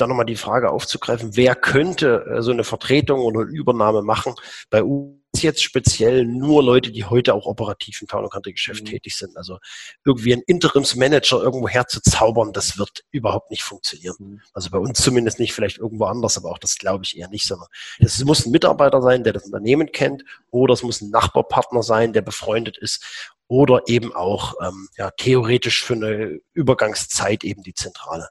da 0.00 0.06
nochmal 0.06 0.26
die 0.26 0.36
Frage 0.36 0.70
aufzugreifen, 0.70 1.36
wer 1.36 1.54
könnte 1.54 2.24
äh, 2.26 2.42
so 2.42 2.50
eine 2.50 2.64
Vertretung 2.64 3.20
oder 3.20 3.40
Übernahme 3.40 4.02
machen? 4.02 4.34
Bei 4.70 4.82
uns 4.82 5.18
jetzt 5.42 5.62
speziell 5.62 6.24
nur 6.24 6.62
Leute, 6.62 6.90
die 6.90 7.04
heute 7.04 7.34
auch 7.34 7.46
operativ 7.46 8.00
im 8.00 8.08
Town 8.08 8.24
und 8.24 8.30
Country 8.30 8.52
Geschäft 8.52 8.84
mhm. 8.84 8.86
tätig 8.86 9.16
sind. 9.16 9.36
Also 9.36 9.58
irgendwie 10.04 10.32
ein 10.32 10.42
Interimsmanager 10.46 11.42
irgendwo 11.42 11.68
herzuzaubern, 11.68 12.52
das 12.52 12.78
wird 12.78 13.04
überhaupt 13.10 13.50
nicht 13.50 13.62
funktionieren. 13.62 14.16
Mhm. 14.18 14.40
Also 14.52 14.70
bei 14.70 14.78
uns 14.78 15.00
zumindest 15.00 15.38
nicht, 15.38 15.52
vielleicht 15.52 15.78
irgendwo 15.78 16.06
anders, 16.06 16.36
aber 16.38 16.50
auch 16.50 16.58
das 16.58 16.78
glaube 16.78 17.04
ich 17.04 17.18
eher 17.18 17.28
nicht, 17.28 17.46
sondern 17.46 17.68
es 17.98 18.24
muss 18.24 18.46
ein 18.46 18.52
Mitarbeiter 18.52 19.02
sein, 19.02 19.24
der 19.24 19.32
das 19.32 19.44
Unternehmen 19.44 19.92
kennt, 19.92 20.24
oder 20.50 20.74
es 20.74 20.82
muss 20.82 21.00
ein 21.00 21.10
Nachbarpartner 21.10 21.82
sein, 21.82 22.12
der 22.12 22.22
befreundet 22.22 22.78
ist, 22.78 23.34
oder 23.48 23.82
eben 23.86 24.14
auch 24.14 24.54
ähm, 24.62 24.88
ja, 24.96 25.10
theoretisch 25.10 25.82
für 25.82 25.94
eine 25.94 26.40
Übergangszeit 26.52 27.44
eben 27.44 27.62
die 27.62 27.74
Zentrale. 27.74 28.28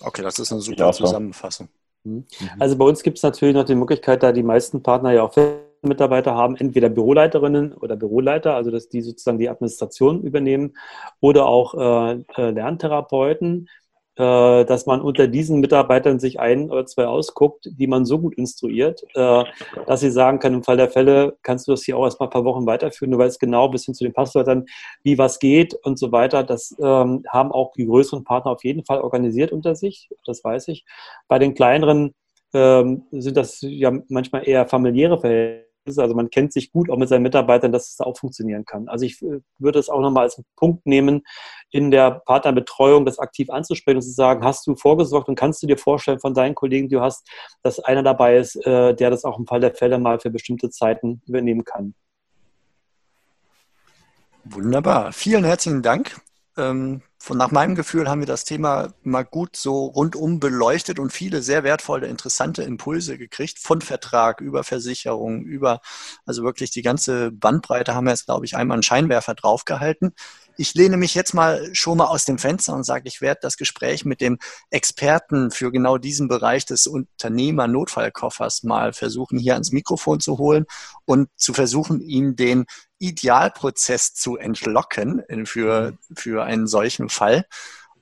Okay, 0.00 0.22
das 0.22 0.38
ist 0.38 0.52
eine 0.52 0.60
super 0.60 0.92
Zusammenfassung. 0.92 1.68
Mhm. 2.04 2.24
Also 2.58 2.76
bei 2.76 2.84
uns 2.84 3.02
gibt 3.02 3.18
es 3.18 3.22
natürlich 3.22 3.54
noch 3.54 3.64
die 3.64 3.74
Möglichkeit, 3.74 4.22
da 4.22 4.32
die 4.32 4.42
meisten 4.42 4.82
Partner 4.82 5.12
ja 5.12 5.22
auch 5.22 5.34
Mitarbeiter 5.82 6.34
haben, 6.34 6.56
entweder 6.56 6.88
Büroleiterinnen 6.88 7.72
oder 7.72 7.96
Büroleiter, 7.96 8.54
also 8.54 8.70
dass 8.70 8.88
die 8.88 9.02
sozusagen 9.02 9.38
die 9.38 9.48
Administration 9.48 10.22
übernehmen, 10.22 10.76
oder 11.20 11.46
auch 11.46 11.74
äh, 11.74 12.24
äh 12.36 12.50
Lerntherapeuten, 12.50 13.68
dass 14.16 14.86
man 14.86 15.00
unter 15.02 15.28
diesen 15.28 15.60
Mitarbeitern 15.60 16.18
sich 16.18 16.40
ein 16.40 16.70
oder 16.70 16.86
zwei 16.86 17.06
ausguckt, 17.06 17.68
die 17.70 17.86
man 17.86 18.04
so 18.06 18.18
gut 18.18 18.34
instruiert, 18.34 19.02
äh, 19.14 19.44
dass 19.86 20.00
sie 20.00 20.10
sagen 20.10 20.38
kann, 20.38 20.54
im 20.54 20.62
Fall 20.62 20.76
der 20.76 20.88
Fälle 20.88 21.36
kannst 21.42 21.66
du 21.68 21.72
das 21.72 21.84
hier 21.84 21.96
auch 21.96 22.04
erst 22.04 22.18
mal 22.18 22.26
ein 22.26 22.30
paar 22.30 22.44
Wochen 22.44 22.66
weiterführen. 22.66 23.10
Du 23.10 23.18
weißt 23.18 23.38
genau 23.38 23.68
bis 23.68 23.84
hin 23.84 23.94
zu 23.94 24.04
den 24.04 24.12
Passwörtern, 24.12 24.64
wie 25.02 25.18
was 25.18 25.38
geht 25.38 25.74
und 25.82 25.98
so 25.98 26.12
weiter. 26.12 26.44
Das 26.44 26.74
ähm, 26.80 27.24
haben 27.28 27.52
auch 27.52 27.72
die 27.72 27.86
größeren 27.86 28.24
Partner 28.24 28.52
auf 28.52 28.64
jeden 28.64 28.84
Fall 28.84 29.00
organisiert 29.00 29.52
unter 29.52 29.74
sich, 29.74 30.08
das 30.24 30.42
weiß 30.42 30.68
ich. 30.68 30.84
Bei 31.28 31.38
den 31.38 31.54
kleineren 31.54 32.14
ähm, 32.54 33.04
sind 33.10 33.36
das 33.36 33.58
ja 33.60 33.92
manchmal 34.08 34.48
eher 34.48 34.66
familiäre 34.66 35.18
Verhältnisse 35.18 35.65
also 35.86 36.14
man 36.14 36.30
kennt 36.30 36.52
sich 36.52 36.72
gut 36.72 36.90
auch 36.90 36.96
mit 36.96 37.08
seinen 37.08 37.22
Mitarbeitern, 37.22 37.72
dass 37.72 37.90
es 37.90 38.00
auch 38.00 38.16
funktionieren 38.16 38.64
kann. 38.64 38.88
Also 38.88 39.04
ich 39.04 39.22
äh, 39.22 39.40
würde 39.58 39.78
es 39.78 39.88
auch 39.88 40.00
nochmal 40.00 40.24
als 40.24 40.42
Punkt 40.56 40.86
nehmen, 40.86 41.22
in 41.70 41.90
der 41.90 42.22
Partnerbetreuung 42.26 43.04
das 43.04 43.18
aktiv 43.18 43.50
anzusprechen 43.50 43.98
und 43.98 44.02
zu 44.02 44.10
sagen, 44.10 44.44
hast 44.44 44.66
du 44.66 44.74
vorgesorgt 44.74 45.28
und 45.28 45.36
kannst 45.36 45.62
du 45.62 45.66
dir 45.66 45.78
vorstellen 45.78 46.20
von 46.20 46.34
deinen 46.34 46.54
Kollegen, 46.54 46.88
die 46.88 46.96
du 46.96 47.00
hast, 47.00 47.28
dass 47.62 47.80
einer 47.80 48.02
dabei 48.02 48.36
ist, 48.36 48.56
äh, 48.66 48.94
der 48.94 49.10
das 49.10 49.24
auch 49.24 49.38
im 49.38 49.46
Fall 49.46 49.60
der 49.60 49.74
Fälle 49.74 49.98
mal 49.98 50.18
für 50.20 50.30
bestimmte 50.30 50.70
Zeiten 50.70 51.22
übernehmen 51.26 51.64
kann. 51.64 51.94
Wunderbar. 54.44 55.12
Vielen 55.12 55.44
herzlichen 55.44 55.82
Dank 55.82 56.20
von, 56.56 57.02
nach 57.38 57.50
meinem 57.50 57.74
Gefühl 57.74 58.08
haben 58.08 58.20
wir 58.20 58.26
das 58.26 58.44
Thema 58.44 58.94
mal 59.02 59.24
gut 59.24 59.56
so 59.56 59.86
rundum 59.86 60.40
beleuchtet 60.40 60.98
und 60.98 61.12
viele 61.12 61.42
sehr 61.42 61.64
wertvolle, 61.64 62.06
interessante 62.06 62.62
Impulse 62.62 63.18
gekriegt, 63.18 63.58
von 63.58 63.82
Vertrag 63.82 64.40
über 64.40 64.64
Versicherung, 64.64 65.42
über, 65.42 65.80
also 66.24 66.42
wirklich 66.44 66.70
die 66.70 66.82
ganze 66.82 67.30
Bandbreite 67.30 67.94
haben 67.94 68.04
wir 68.04 68.12
jetzt, 68.12 68.26
glaube 68.26 68.46
ich, 68.46 68.56
einmal 68.56 68.76
einen 68.76 68.82
Scheinwerfer 68.82 69.34
draufgehalten 69.34 70.14
ich 70.56 70.74
lehne 70.74 70.96
mich 70.96 71.14
jetzt 71.14 71.34
mal 71.34 71.68
schon 71.72 71.98
mal 71.98 72.06
aus 72.06 72.24
dem 72.24 72.38
Fenster 72.38 72.74
und 72.74 72.84
sage, 72.84 73.08
ich 73.08 73.20
werde 73.20 73.40
das 73.42 73.56
Gespräch 73.56 74.04
mit 74.04 74.20
dem 74.20 74.38
Experten 74.70 75.50
für 75.50 75.70
genau 75.70 75.98
diesen 75.98 76.28
Bereich 76.28 76.64
des 76.66 76.86
Unternehmer-Notfallkoffers 76.86 78.62
mal 78.62 78.92
versuchen, 78.92 79.38
hier 79.38 79.54
ans 79.54 79.72
Mikrofon 79.72 80.20
zu 80.20 80.38
holen 80.38 80.66
und 81.04 81.28
zu 81.36 81.52
versuchen, 81.52 82.00
ihn 82.00 82.36
den 82.36 82.66
Idealprozess 82.98 84.14
zu 84.14 84.36
entlocken 84.36 85.22
für, 85.44 85.98
für 86.14 86.44
einen 86.44 86.66
solchen 86.66 87.08
Fall 87.08 87.44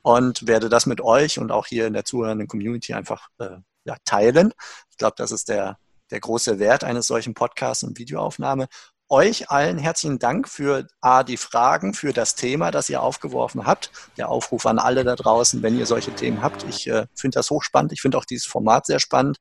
und 0.02 0.46
werde 0.46 0.68
das 0.68 0.86
mit 0.86 1.00
euch 1.00 1.38
und 1.38 1.50
auch 1.50 1.66
hier 1.66 1.86
in 1.86 1.94
der 1.94 2.04
zuhörenden 2.04 2.46
Community 2.46 2.92
einfach 2.94 3.28
äh, 3.38 3.56
ja, 3.84 3.96
teilen. 4.04 4.52
Ich 4.90 4.98
glaube, 4.98 5.14
das 5.16 5.32
ist 5.32 5.48
der, 5.48 5.78
der 6.10 6.20
große 6.20 6.58
Wert 6.58 6.84
eines 6.84 7.06
solchen 7.06 7.34
Podcasts 7.34 7.82
und 7.82 7.98
Videoaufnahme 7.98 8.68
euch 9.14 9.48
allen 9.48 9.78
herzlichen 9.78 10.18
Dank 10.18 10.48
für 10.48 10.88
A, 11.00 11.22
die 11.22 11.36
Fragen, 11.36 11.94
für 11.94 12.12
das 12.12 12.34
Thema, 12.34 12.72
das 12.72 12.90
ihr 12.90 13.00
aufgeworfen 13.00 13.64
habt. 13.64 13.92
Der 14.18 14.28
Aufruf 14.28 14.66
an 14.66 14.80
alle 14.80 15.04
da 15.04 15.14
draußen, 15.14 15.62
wenn 15.62 15.78
ihr 15.78 15.86
solche 15.86 16.12
Themen 16.12 16.42
habt. 16.42 16.64
Ich 16.68 16.88
äh, 16.88 17.06
finde 17.14 17.36
das 17.36 17.48
hochspannend. 17.50 17.92
Ich 17.92 18.02
finde 18.02 18.18
auch 18.18 18.24
dieses 18.24 18.46
Format 18.46 18.86
sehr 18.86 18.98
spannend. 18.98 19.38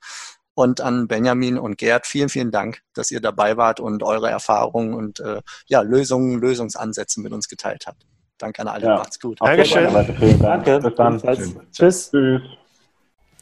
Und 0.54 0.80
an 0.80 1.08
Benjamin 1.08 1.58
und 1.58 1.80
Gerd, 1.80 2.06
vielen, 2.06 2.30
vielen 2.30 2.52
Dank, 2.52 2.82
dass 2.94 3.10
ihr 3.10 3.20
dabei 3.20 3.58
wart 3.58 3.80
und 3.80 4.04
eure 4.04 4.30
Erfahrungen 4.30 4.94
und 4.94 5.20
äh, 5.20 5.42
ja, 5.66 5.82
Lösungen, 5.82 6.40
Lösungsansätze 6.40 7.20
mit 7.22 7.34
uns 7.34 7.48
geteilt 7.48 7.88
habt. 7.88 8.06
Danke 8.38 8.62
an 8.62 8.68
alle. 8.68 8.86
Ja. 8.86 8.96
Macht's 8.98 9.20
gut. 9.20 9.42
Dankeschön. 9.42 9.92
Danke. 10.40 10.80
Bis 10.80 10.96
dann. 10.96 11.20
Tschüss. 11.20 12.12
Tschüss. 12.12 12.42